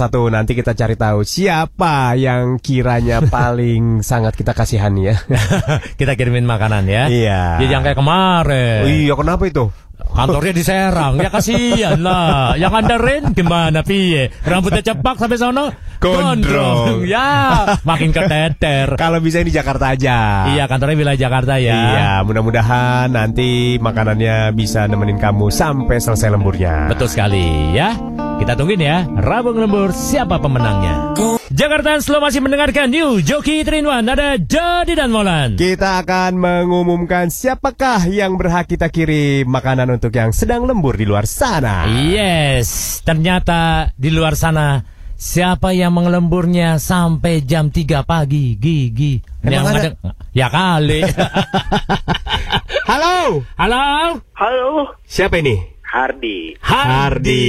[0.09, 0.33] 101.
[0.33, 5.21] Nanti kita cari tahu siapa yang kiranya paling sangat kita kasihani ya.
[6.01, 7.13] kita kirimin makanan ya.
[7.13, 7.61] Iya.
[7.61, 8.81] Ya, jangan kayak kemarin.
[8.81, 9.69] Oh iya, kenapa itu?
[9.95, 12.55] Kantornya di Serang, ya kasihan lah.
[12.55, 14.31] Yang andarin gimana piye?
[14.47, 17.07] Rambutnya cepak sampai sono Gondrong.
[17.09, 18.95] Ya, makin keteter.
[19.01, 20.51] Kalau bisa ini Jakarta aja.
[20.53, 21.75] Iya, kantornya wilayah Jakarta ya.
[21.75, 26.93] Iya, mudah-mudahan nanti makanannya bisa nemenin kamu sampai selesai lemburnya.
[26.93, 27.97] Betul sekali ya.
[28.35, 31.15] Kita tungguin ya, Rabung Lembur siapa pemenangnya.
[31.55, 35.55] Jakarta Slow masih mendengarkan New Joki Trinwan ada Jody dan Molan.
[35.55, 41.31] Kita akan mengumumkan siapakah yang berhak kita kirim makanan untuk yang sedang lembur di luar
[41.31, 41.87] sana.
[41.87, 44.83] Yes, ternyata di luar sana
[45.15, 49.23] siapa yang mengelemburnya sampai jam 3 pagi, Gigi.
[49.41, 49.95] Emang ada?
[50.35, 51.07] Ya kali.
[52.91, 55.74] Halo, Halo, Halo, siapa ini?
[55.95, 57.47] Hardi, Hardi.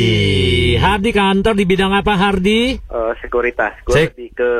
[0.77, 2.77] Hardi kantor di bidang apa Hardi?
[2.77, 3.73] eh, sekuritas.
[3.81, 4.51] Gue Sek- lebih ke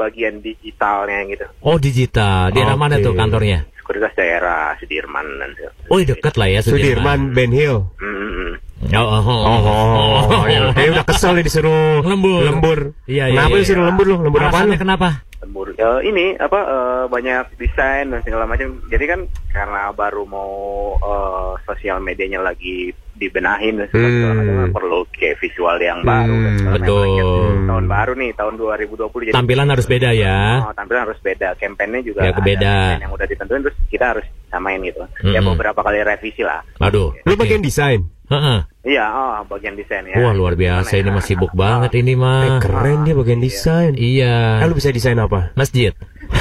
[0.00, 1.44] bagian digitalnya gitu.
[1.60, 2.48] Oh digital.
[2.48, 3.68] Di daerah mana tuh kantornya?
[3.76, 5.50] Sekuritas daerah Sudirman dan
[5.92, 7.84] Oh dekat lah ya Sudirman Ben Hill.
[8.00, 8.52] Hmm, hmm, hmm.
[8.96, 10.72] Oh, oh, oh, Oh, oh, ya.
[10.72, 12.48] Dia udah kesel nih disuruh Lembur.
[12.48, 12.78] Lembur.
[13.04, 13.60] Iya, iya, Kenapa iya.
[13.60, 14.16] disuruh lembur lu?
[14.24, 14.46] Lembur lu?
[14.48, 15.08] Alasannya kenapa?
[15.44, 15.66] Lembur.
[15.76, 18.80] Eh, ini apa eh, banyak desain dan segala macam.
[18.88, 19.20] Jadi kan
[19.52, 20.52] karena baru mau
[20.96, 24.70] eh, sosial medianya lagi dibenahin dan Hmm.
[24.70, 26.74] perlu kayak visual yang baru dan segala macam.
[26.78, 27.42] betul.
[27.66, 30.38] Tahun baru nih, tahun 2020 jadi Tampilan harus beda ya.
[30.62, 31.48] Oh, tampilan harus beda.
[31.54, 32.76] Kampanye juga Ya, beda.
[32.96, 35.02] yang udah ditentuin terus kita harus samain gitu.
[35.26, 35.52] Ya Mm-mm.
[35.52, 36.62] beberapa kali revisi lah.
[36.78, 37.12] Aduh.
[37.22, 38.06] Lu bagian desain.
[38.28, 38.58] Heeh.
[38.84, 40.16] Iya, oh bagian desain ya.
[40.16, 42.60] Wah luar biasa ini mah sibuk banget ini Eh, mah.
[42.60, 43.92] keren dia bagian desain.
[43.94, 44.60] Iya.
[44.60, 45.52] Ah, lu bisa desain apa?
[45.54, 45.92] Masjid.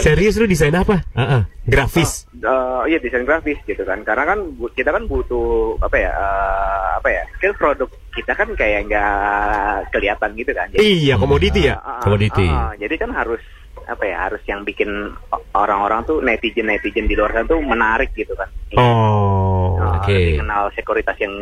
[0.00, 1.02] Serius lu desain apa?
[1.12, 1.42] Heeh.
[1.66, 2.24] Grafis.
[2.32, 4.00] Eh, iya desain grafis gitu kan.
[4.02, 4.38] Karena kan
[4.72, 6.10] kita kan butuh apa ya?
[6.10, 7.22] eh, apa ya?
[7.38, 9.14] Kan produk kita kan kayak nggak
[9.90, 10.66] kelihatan gitu kan.
[10.74, 11.78] Iya, komoditi ya.
[11.78, 12.46] Ah, ah, Komoditi.
[12.46, 13.42] ah, jadi kan harus
[13.88, 14.28] apa ya?
[14.28, 14.88] Harus yang bikin
[15.56, 18.48] orang-orang tuh netizen netizen di luar sana tuh menarik gitu kan.
[18.76, 19.80] Oh.
[19.80, 20.12] Nah, oke.
[20.12, 21.34] lebih kenal sekuritas yang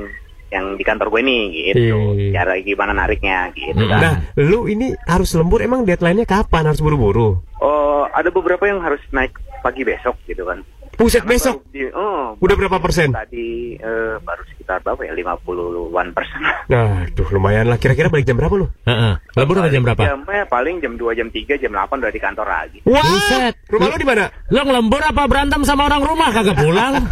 [0.46, 1.42] yang di kantor gue nih
[1.74, 1.98] gitu.
[2.14, 2.32] Iya.
[2.38, 4.00] Cara gimana nariknya gitu kan.
[4.00, 6.70] Nah, lu ini harus lembur emang deadline-nya kapan?
[6.70, 7.42] Harus buru-buru.
[7.58, 9.34] Oh, ada beberapa yang harus naik
[9.66, 10.62] pagi besok gitu kan.
[10.96, 11.56] Puset Karena besok.
[11.60, 13.08] baru di- oh, Udah berapa persen?
[13.12, 15.12] Tadi eh, baru sekitar berapa ya?
[15.14, 16.40] 50-an persen.
[16.66, 17.76] Nah, tuh lumayan lah.
[17.76, 18.66] Kira-kira balik jam berapa lu?
[18.82, 19.14] Heeh.
[19.32, 20.02] Lembur sampai jam berapa?
[20.02, 22.78] Jamnya paling jam 2, jam 3, jam 8 udah di kantor lagi.
[22.82, 23.54] Wah, Buset.
[23.68, 24.24] rumah lu di mana?
[24.48, 27.06] Lo ngelembur apa berantem sama orang rumah kagak pulang?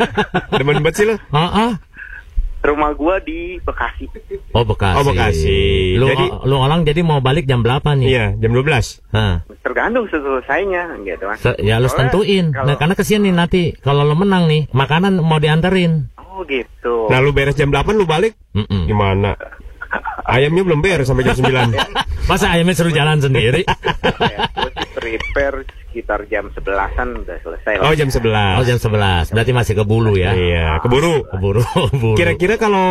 [0.54, 1.16] Demen banget sih lu.
[1.16, 1.70] Heeh.
[2.60, 4.04] Rumah gua di Bekasi.
[4.52, 4.96] Oh Bekasi.
[4.96, 5.60] Oh, Bekasi.
[5.96, 8.06] Lu, Jadi- lu orang jadi mau balik jam berapa nih?
[8.06, 9.00] Iya, jam 12.
[9.10, 9.40] Hah.
[9.60, 11.36] Tergantung selesainya gitu kan.
[11.36, 12.44] Se- ya lu Soalnya tentuin.
[12.52, 16.12] kalau- Nah, karena kesian nih nanti kalau lo menang nih, makanan mau dianterin.
[16.20, 17.08] Oh gitu.
[17.08, 18.84] Nah, lu beres jam 8 lu balik Mm-mm.
[18.86, 19.40] gimana?
[20.22, 21.72] Ayamnya belum beres sampai jam 9.
[22.30, 23.64] Masa ayamnya suruh jalan sendiri?
[24.22, 24.46] ya,
[24.92, 27.90] prepare sekitar jam 11-an udah selesai lah.
[27.90, 28.22] Oh, jam 11.
[28.56, 31.26] Oh jam 11 Berarti masih kebulu ya Iya, keburu.
[31.26, 31.60] Keburu,
[31.92, 32.16] keburu.
[32.16, 32.88] Kira-kira kalau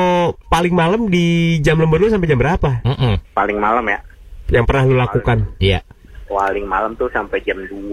[0.51, 2.83] paling malam di jam lembur lu sampai jam berapa?
[2.83, 3.23] Mm-mm.
[3.31, 4.03] Paling malam ya.
[4.51, 5.37] Yang pernah lu lakukan?
[5.57, 5.81] Iya
[6.29, 7.89] paling malam tuh sampai jam 2,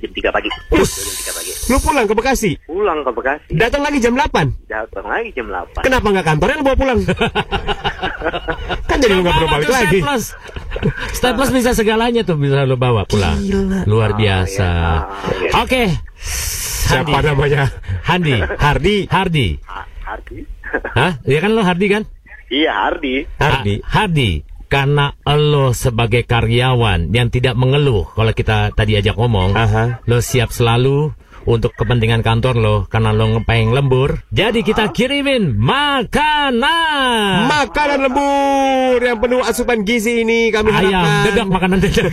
[0.00, 0.48] jam 3 pagi.
[0.72, 0.90] Us.
[0.96, 1.52] Jam 3 pagi.
[1.64, 2.50] Lu pulang ke Bekasi.
[2.64, 3.52] Pulang ke Bekasi.
[3.52, 4.66] Datang lagi jam 8.
[4.66, 5.84] Datang lagi jam 8.
[5.84, 6.98] Kenapa nggak kantornya lu bawa pulang?
[8.88, 9.98] kan jadi lu nggak perlu balik lagi.
[10.00, 10.24] Staples.
[11.12, 13.36] Staples bisa segalanya tuh bisa lo bawa pulang.
[13.84, 14.68] Luar biasa.
[15.38, 15.50] iya.
[15.60, 15.82] Oke.
[16.84, 17.28] Siapa Handi.
[17.28, 17.62] namanya?
[18.04, 18.34] Handi.
[18.60, 18.96] Hardi.
[19.08, 19.46] Hardi.
[19.64, 20.38] Ha- Hardi.
[20.92, 21.12] Hah?
[21.22, 22.02] Iya kan lo Hardi kan?
[22.52, 23.24] iya, Hardi.
[23.40, 23.74] Hardi.
[23.80, 24.30] Ha- Hardi.
[24.74, 30.02] Karena lo sebagai karyawan yang tidak mengeluh kalau kita tadi ajak ngomong, Aha.
[30.02, 31.14] lo siap selalu
[31.46, 34.26] untuk kepentingan kantor lo karena lo ngepeng lembur.
[34.34, 37.46] Jadi kita kirimin makanan.
[37.46, 42.10] Makanan lembur yang penuh asupan gizi ini kami Ayam, harapkan dedak makanan dedak.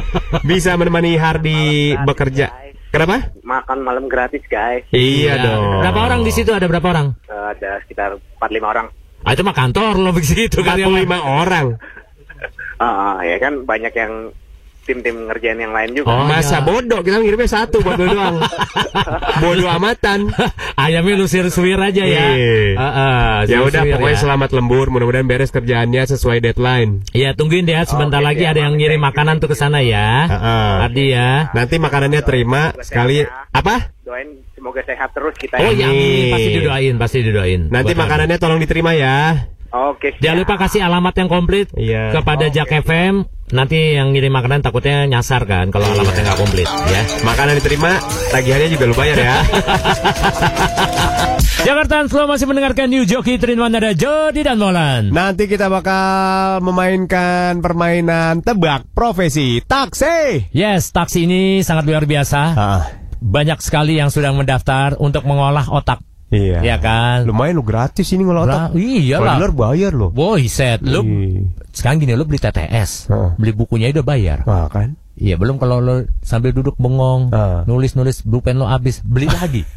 [0.50, 2.50] bisa menemani Hardi bekerja.
[2.90, 3.30] Kenapa?
[3.46, 4.82] Makan malam gratis, guys.
[4.90, 5.78] Iya dong.
[5.78, 6.50] Berapa orang di situ?
[6.50, 7.14] Ada berapa orang?
[7.30, 8.90] Eh, ada sekitar 4-5 orang.
[9.22, 11.66] Ah, itu mah kantor lo begitu kan 45 orang.
[12.80, 14.32] Ah, ah, ya kan banyak yang
[14.88, 16.08] tim-tim ngerjain yang lain juga.
[16.10, 16.66] Oh, Masa iya.
[16.66, 18.40] bodoh kita ngirimnya satu buat lu doang.
[19.44, 20.32] bodoh amatan.
[20.74, 22.26] Ayamnya lu suwir aja ya.
[22.34, 22.74] Iya.
[22.74, 24.22] Ah, ah, Ya udah pokoknya ya.
[24.24, 27.04] selamat lembur, mudah-mudahan beres kerjaannya sesuai deadline.
[27.12, 28.52] Iya, tungguin deh ya, sebentar Oke, lagi siap.
[28.56, 30.26] ada yang ngirim makanan tuh ke sana ya.
[30.26, 30.72] Heeh.
[30.88, 31.52] Ardi ya.
[31.54, 33.22] Nanti makanannya terima sekali
[33.52, 33.94] apa?
[34.02, 35.60] Doain semoga sehat terus kita.
[35.60, 35.86] Oh ya.
[35.86, 36.32] ya, Amin.
[36.34, 37.60] pasti didoain, pasti didoain.
[37.68, 39.46] Nanti makanannya tolong diterima ya.
[39.70, 40.10] Oke.
[40.10, 40.18] Ardi.
[40.18, 42.10] Jangan lupa kasih alamat yang komplit Iya.
[42.12, 43.22] kepada Jak FM.
[43.50, 47.02] Nanti yang ngirim makanan takutnya nyasar kan kalau alamatnya nggak komplit ya.
[47.22, 47.98] Makanan diterima,
[48.30, 49.34] tagihannya juga lu bayar ya.
[51.60, 55.12] Jakarta Slow masih mendengarkan New Joki Trinwan ada Jody dan Molan.
[55.12, 60.48] Nanti kita bakal memainkan permainan tebak profesi taksi.
[60.50, 62.40] Yes, taksi ini sangat luar biasa.
[62.56, 62.82] Ah,
[63.20, 66.00] Banyak sekali yang sudah mendaftar untuk mengolah otak.
[66.30, 66.58] Iya.
[66.64, 67.22] Ya kan?
[67.22, 68.60] Lumayan lu gratis ini ngolah otak.
[68.70, 69.36] Bra- iya Kalau lah.
[69.38, 70.08] luar bayar lo.
[70.08, 71.46] Boy, set, lu Iya.
[71.70, 73.30] sekarang gini lu beli TTS, Heeh.
[73.36, 74.38] beli bukunya udah bayar.
[74.44, 74.94] Ah, kan?
[75.14, 77.62] Iya, belum kalau lu sambil duduk bengong, Ah.
[77.62, 79.62] nulis-nulis bupen lo habis, beli lagi.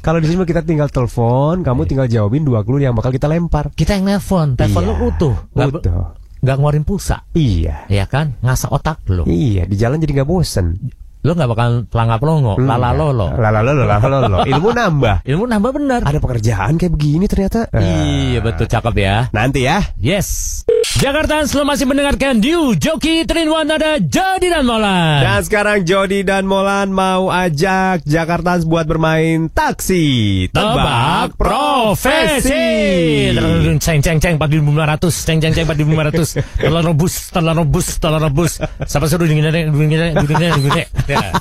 [0.00, 3.70] Kalau di sini kita tinggal telepon, kamu tinggal jawabin dua clue yang bakal kita lempar.
[3.70, 6.18] Kita yang nelpon, telepon Iya, lu utuh, be- Utuh.
[6.40, 7.86] nggak ngeluarin pulsa, Iya.
[7.86, 8.34] ya kan?
[8.40, 9.22] Ngasah otak lu.
[9.24, 10.82] Iya, di jalan jadi nggak bosen.
[11.18, 13.34] Lu nggak bakal pelangap longo, lala lolo.
[13.34, 14.38] Lala lolo, lala lolo.
[14.46, 15.16] Ilmu nambah.
[15.34, 16.00] Ilmu nambah benar.
[16.06, 17.66] Ada pekerjaan kayak begini ternyata.
[17.74, 19.26] Iya, betul cakep ya.
[19.34, 19.82] Nanti ya.
[19.98, 20.62] Yes.
[20.98, 25.20] Jakarta Slow masih mendengarkan New Joki Trinwan ada Jadi dan Molan.
[25.22, 30.46] Dan sekarang Jody dan Molan mau ajak Jakarta buat bermain taksi.
[30.50, 33.30] Tebak profesi.
[33.78, 36.62] Ceng ceng ceng 4500, ceng ceng ceng 4500.
[36.62, 38.52] Telur rebus, telur rebus, telur rebus.
[38.86, 40.86] Siapa suruh dingin dingin dingin dingin.
[41.08, 41.32] Ya.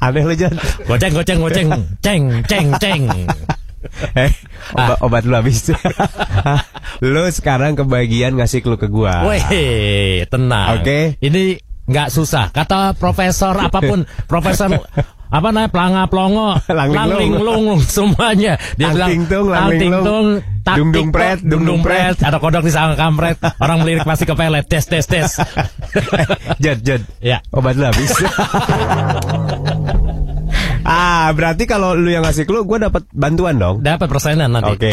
[0.04, 0.54] Aneh lo Jan.
[0.84, 1.68] Goceng goceng goceng,
[2.02, 3.04] ceng ceng ceng.
[4.12, 4.28] Eh,
[4.76, 5.72] obat, obat lu habis.
[7.00, 9.24] lu sekarang kebagian ngasih clue ke gua.
[9.24, 10.84] Weh, tenang.
[10.84, 11.16] Oke.
[11.16, 11.56] Ini
[11.88, 12.52] nggak susah.
[12.52, 14.84] Kata profesor apa pun, profesor
[15.30, 18.58] apa namanya pelanga pelongo, Langling long, semuanya.
[18.74, 20.28] Dia bilang langling tung,
[20.66, 23.38] tak Dung dung pret, dung dung pret, ada kodok di sana kampret.
[23.62, 25.30] Orang melirik pasti ke pelet, tes tes tes.
[26.62, 27.02] Jod, Jod.
[27.22, 27.38] ya.
[27.54, 28.10] Obat habis.
[30.90, 33.78] ah, berarti kalau lu yang ngasih clue, gua dapat bantuan dong.
[33.78, 34.74] Dapat persenan nanti.
[34.74, 34.90] Oke.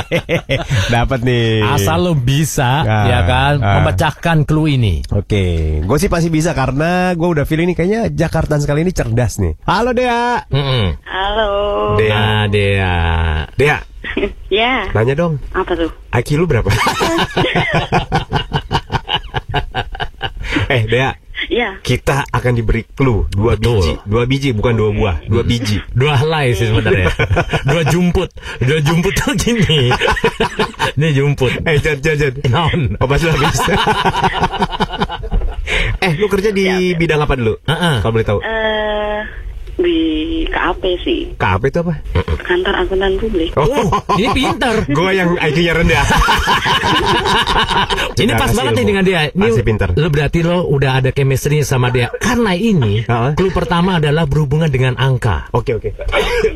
[0.96, 1.60] dapat nih.
[1.60, 3.84] Asal lo bisa, Ah, ya kan, ah.
[3.84, 5.04] memecahkan clue ini.
[5.12, 9.36] Oke, gue sih pasti bisa karena gue udah feeling nih kayaknya Jakarta sekali ini cerdas
[9.38, 9.60] nih.
[9.68, 10.48] Halo Dea.
[10.48, 10.84] Mm-mm.
[11.04, 11.50] Halo.
[12.00, 12.16] Dea.
[12.16, 12.94] Nah, dia.
[13.54, 13.78] Dea,
[14.52, 15.90] Ya, nanya dong, apa tuh?
[16.12, 16.68] IQ lu berapa?
[20.72, 21.16] eh Dea,
[21.52, 23.76] Ya, kita akan diberi clue dua Betul.
[23.76, 25.84] biji, dua biji bukan dua buah, dua biji.
[25.92, 27.12] Dua helai sih sebenarnya.
[27.68, 28.32] Dua jumput.
[28.58, 29.92] Dua jumput tuh gini.
[30.96, 31.52] Ini jumput.
[31.68, 32.96] Eh Jan Jan Jan, Non.
[32.96, 33.60] obat lu habis.
[36.04, 37.60] eh lu kerja di bidang apa dulu?
[37.68, 37.94] Heeh.
[38.00, 38.38] Kalau boleh tahu.
[38.40, 39.20] eh
[39.80, 39.98] di
[40.52, 41.94] KAP sih, KAP itu apa?
[42.42, 43.50] kantor akuntan publik.
[43.56, 43.66] Oh,
[44.20, 44.74] ini pinter.
[44.84, 46.04] gue yang IQ-nya rendah.
[48.12, 49.20] Ini pas banget nih dengan dia.
[49.32, 49.88] Ini Masih pinter.
[49.96, 52.12] Lo berarti lo udah ada chemistry sama dia.
[52.20, 55.48] Karena ini, clue pertama adalah berhubungan dengan angka.
[55.56, 55.90] Oke oke.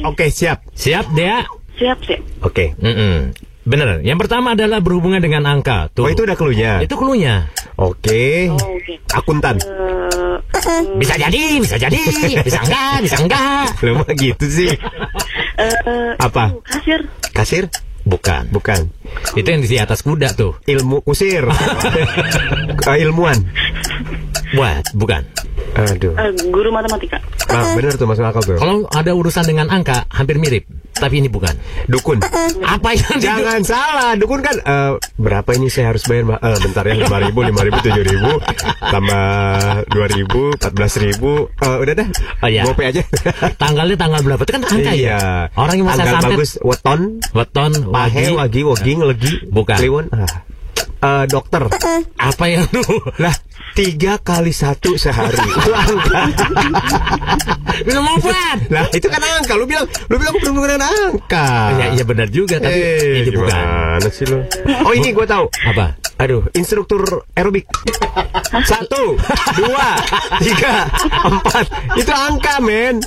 [0.04, 0.66] Oke siap.
[0.76, 1.42] Siap, Dea?
[1.76, 2.20] Siap, siap.
[2.44, 2.72] Oke.
[2.80, 3.32] Mm-mm.
[3.66, 4.00] Bener.
[4.06, 5.90] Yang pertama adalah berhubungan dengan angka.
[5.90, 6.06] Tuh.
[6.06, 6.80] Oh itu udah clue-nya.
[6.80, 7.50] Itu clue-nya.
[7.76, 8.48] Oke.
[8.48, 8.94] Oh, oke.
[9.12, 9.58] Akuntan.
[9.60, 10.36] Eh,
[11.00, 12.02] Bisa jadi, bisa jadi,
[12.42, 13.66] bisa enggak, bisa enggak.
[13.82, 14.72] Lu mah gitu sih.
[15.56, 16.56] eh, Apa?
[16.64, 17.00] Kasir.
[17.32, 17.64] Kasir?
[18.06, 18.54] Bukan.
[18.54, 18.86] Bukan.
[19.34, 20.54] Itu yang di atas kuda tuh.
[20.64, 21.42] Ilmu kusir.
[22.86, 23.34] Eh, ilmuwan.
[24.54, 25.26] Wah, bukan.
[25.74, 26.14] Aduh.
[26.14, 27.18] Eh, guru matematika.
[27.50, 28.54] Ah, bener tuh masuk akal tuh.
[28.62, 30.62] Kalau ada urusan dengan angka, hampir mirip.
[30.96, 31.52] Tapi ini bukan.
[31.86, 32.18] Dukun.
[32.62, 36.40] Apa yang Jangan salah, dukun kan eh, berapa ini saya harus bayar?
[36.40, 38.32] Eh, bentar ya, lima ribu, lima ribu, tujuh ribu,
[38.80, 39.24] tambah
[39.88, 41.52] dua ribu, empat belas ribu.
[41.52, 42.08] Eh, udah dah,
[42.40, 42.62] Oh, iya.
[42.64, 43.02] Gopay aja.
[43.56, 44.40] Tanggalnya tanggal berapa?
[44.40, 45.16] Itu kan angka iya.
[45.16, 45.18] ya.
[45.52, 46.30] Orang yang masa Tanggal santet.
[46.32, 47.00] bagus, weton,
[47.32, 48.60] Weton, pahe, wagi.
[48.62, 49.76] woging, legi, Bukan.
[49.76, 50.06] kliwon.
[50.10, 50.28] Ah.
[50.96, 51.60] Eh, dokter.
[52.16, 52.80] Apa yang lu?
[53.22, 53.34] Lah,
[53.72, 55.36] tiga kali satu sehari.
[55.46, 56.22] Itu angka.
[58.00, 58.58] Mau buat?
[58.72, 59.52] Lah, itu kan angka.
[59.52, 61.76] Lu bilang, lu bilang benar angka.
[61.76, 64.00] Ya, iya benar juga, tapi Eh, ini bukan.
[64.08, 64.40] sih lu?
[64.86, 65.44] Oh ini gue tahu.
[65.68, 65.92] Apa?
[66.16, 67.04] Aduh, instruktur
[67.36, 67.68] aerobik.
[68.64, 69.20] Satu,
[69.60, 70.00] dua,
[70.40, 70.88] tiga,
[71.28, 71.68] empat.
[72.00, 73.04] Itu angka, men.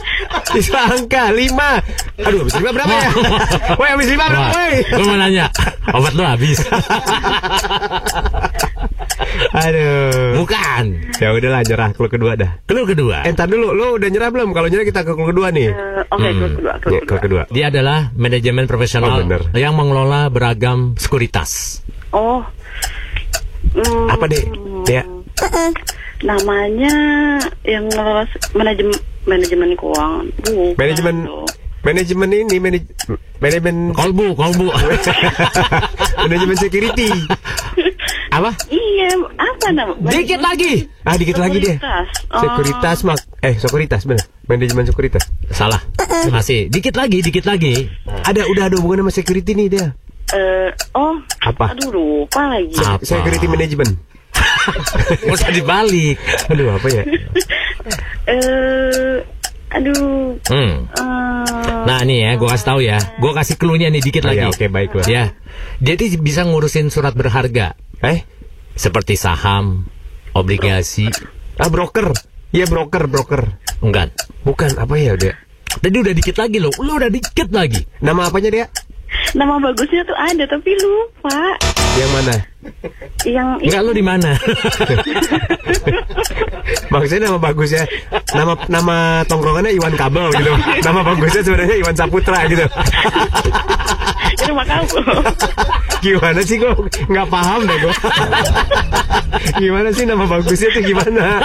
[0.53, 1.33] Itu angka.
[1.33, 1.81] Lima.
[2.21, 3.09] Aduh, habis lima berapa ya?
[3.81, 4.73] Woi, habis lima berapa, woi?
[4.85, 5.49] gue mau nanya,
[5.89, 6.61] obat lu habis?
[9.51, 10.41] Aduh.
[10.41, 10.83] Bukan.
[11.17, 11.89] Ya udahlah, nyerah.
[11.93, 12.51] Clue kedua dah.
[12.65, 13.23] Clue kedua.
[13.25, 13.73] Eh, dulu.
[13.73, 14.49] Lu udah nyerah belum?
[14.51, 15.69] Kalau nyerah kita ke clue kedua nih.
[15.69, 17.41] Eh, Oke, clue kedua, clue Ya, clue kedua.
[17.49, 19.41] Dia adalah manajemen profesional Oh, bener.
[19.53, 21.81] yang mengelola beragam sekuritas.
[22.09, 22.41] Oh.
[23.69, 24.43] Hmm, Apa deh?
[24.87, 25.03] Ya.
[26.19, 26.93] Namanya
[27.63, 27.85] yang
[28.51, 30.25] manajemen manajemen keuangan.
[30.43, 31.15] Bukan Manajemen
[31.79, 32.83] manajemen ini manaj,
[33.39, 34.67] manajemen Kolbu, kolbu.
[36.25, 37.07] manajemen security.
[38.29, 38.53] Apa?
[38.69, 39.93] Iya, apa nama?
[39.97, 40.85] Dikit lagi.
[41.01, 41.75] Ah, dikit lagi dia.
[41.75, 42.07] Sekuritas.
[42.29, 42.41] Oh.
[42.41, 44.25] Sekuritas mak eh sekuritas benar.
[44.45, 45.23] Manajemen sekuritas.
[45.49, 45.81] Salah.
[46.29, 46.69] Masih.
[46.69, 47.89] Dikit lagi, dikit lagi.
[48.05, 49.85] Ada udah ada hubungan sama security nih dia.
[50.29, 51.17] Eh, oh.
[51.41, 51.73] Apa?
[51.73, 52.77] Aduh, lupa lagi.
[52.77, 53.01] Apa?
[53.01, 53.97] Security management.
[55.25, 56.15] Gak usah dibalik.
[56.47, 57.03] Aduh apa ya?
[58.29, 59.25] Eh,
[59.73, 60.37] aduh.
[60.45, 60.85] Hmm.
[60.85, 63.01] eh, Nah nih ya, gue kasih tahu ya.
[63.17, 64.45] Gue kasih clue-nya nih dikit Oh, lagi.
[64.45, 65.05] ya, oke, baiklah.
[65.09, 65.33] Ya.
[65.81, 67.73] Dia tuh bisa ngurusin surat berharga.
[67.99, 68.23] Eh?
[68.79, 69.83] Seperti saham,
[70.31, 71.11] obligasi.
[71.59, 72.15] Ah broker.
[72.55, 73.59] Iya broker, broker.
[73.83, 74.15] Enggak.
[74.47, 75.35] Bukan apa ya udah.
[75.83, 76.71] Tadi udah dikit lagi loh.
[76.79, 77.83] Lu udah dikit lagi.
[77.99, 78.65] Nama apanya dia?
[79.33, 81.57] nama bagusnya tuh ada tapi lupa.
[81.97, 82.35] Yang mana?
[83.25, 84.31] Yang Enggak lu di mana?
[86.93, 87.83] Maksudnya nama bagusnya
[88.33, 90.53] nama nama tongkrongannya Iwan Kabel gitu.
[90.57, 92.65] Nama bagusnya sebenarnya Iwan Saputra gitu.
[94.51, 94.99] Rumah kamu.
[96.05, 96.71] Gimana sih gue
[97.11, 97.93] nggak paham deh gue.
[99.61, 101.43] Gimana sih nama bagusnya tuh gimana?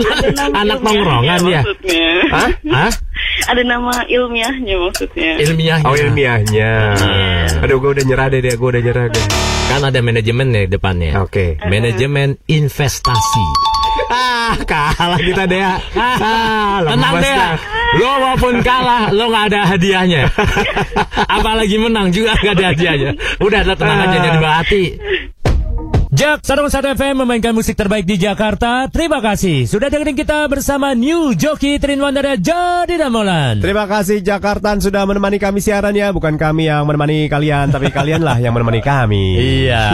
[0.00, 1.60] Ada nama Anak tongkrongan ya?
[1.62, 2.08] Maksudnya.
[2.32, 2.50] Hah?
[2.72, 2.92] Hah?
[3.52, 5.30] Ada nama ilmiahnya maksudnya.
[5.40, 5.86] Ilmiahnya.
[5.86, 6.72] Oh ilmiahnya.
[7.60, 9.24] Aduh gue udah nyerah deh deh, gue udah nyerah deh.
[9.68, 11.20] Kan ada manajemen nih depannya.
[11.20, 11.60] Oke.
[11.68, 13.46] Manajemen investasi.
[14.14, 15.62] Ah kalah kita deh.
[15.98, 17.36] Ah, Tenang deh.
[17.98, 20.30] Lo walaupun kalah, lo nggak ada hadiahnya.
[21.36, 23.10] Apalagi menang juga nggak ada hadiahnya.
[23.42, 24.82] Udah, lo tenang aja jadi hati.
[26.14, 28.86] Jak 101 FM memainkan musik terbaik di Jakarta.
[28.86, 33.58] Terima kasih sudah dengerin kita bersama New Joki Trin Wandara Jadi Damolan.
[33.58, 36.14] Terima kasih Jakarta sudah menemani kami siaran ya.
[36.14, 39.26] Bukan kami yang menemani kalian, tapi kalianlah yang menemani kami.
[39.64, 39.86] Iya,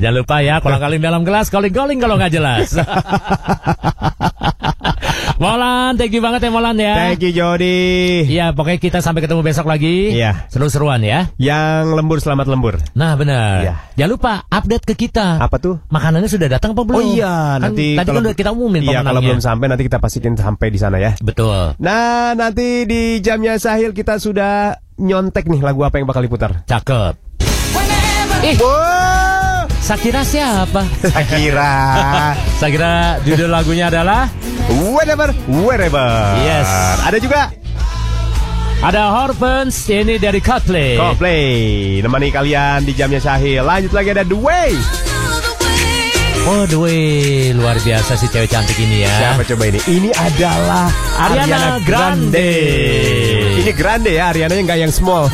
[0.00, 2.72] jangan lupa ya kalau kaling dalam gelas, calling-calling kalau nggak jelas.
[5.42, 6.94] Molan, thank you banget ya Molan ya.
[6.94, 8.22] Thank you Jody.
[8.28, 10.14] Iya, pokoknya kita sampai ketemu besok lagi.
[10.14, 10.46] Iya.
[10.46, 11.32] Seru-seruan ya.
[11.40, 12.78] Yang lembur selamat lembur.
[12.94, 13.56] Nah, benar.
[13.64, 13.74] Iya.
[13.98, 15.42] Jangan lupa update ke kita.
[15.42, 15.82] Apa tuh?
[15.90, 16.98] Makanannya sudah datang apa belum?
[16.98, 19.98] Oh iya, Kan nanti tadi kan udah kita umumin Iya, kalau belum sampai nanti kita
[19.98, 21.16] pastikan sampai di sana ya.
[21.18, 21.74] Betul.
[21.82, 26.62] Nah, nanti di jamnya Sahil kita sudah nyontek nih lagu apa yang bakal diputar.
[26.68, 27.14] Cakep.
[28.42, 29.31] Eh, Wow,
[29.82, 30.86] Sakira siapa?
[31.02, 31.74] Sakira.
[32.62, 34.30] Sakira judul lagunya adalah
[34.70, 36.06] Whenever, wherever.
[36.38, 36.70] Yes.
[37.02, 37.50] Ada juga
[38.82, 40.98] ada Horpens ini dari Coldplay.
[40.98, 41.46] Coldplay.
[42.02, 43.62] Nemani kalian di jamnya Sahil.
[43.62, 44.74] Lanjut lagi ada The Way.
[46.42, 49.14] Oh, the way luar biasa si cewek cantik ini ya.
[49.14, 49.78] Siapa coba ini?
[49.86, 50.90] Ini adalah
[51.22, 52.34] Ariana Ariana, Grande.
[52.34, 53.60] Grande.
[53.62, 55.30] Ini Grande ya, Ariana yang nggak yang small.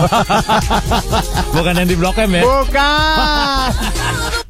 [1.56, 2.44] Bukan yang di Blok M ya.
[2.44, 4.38] Bukan.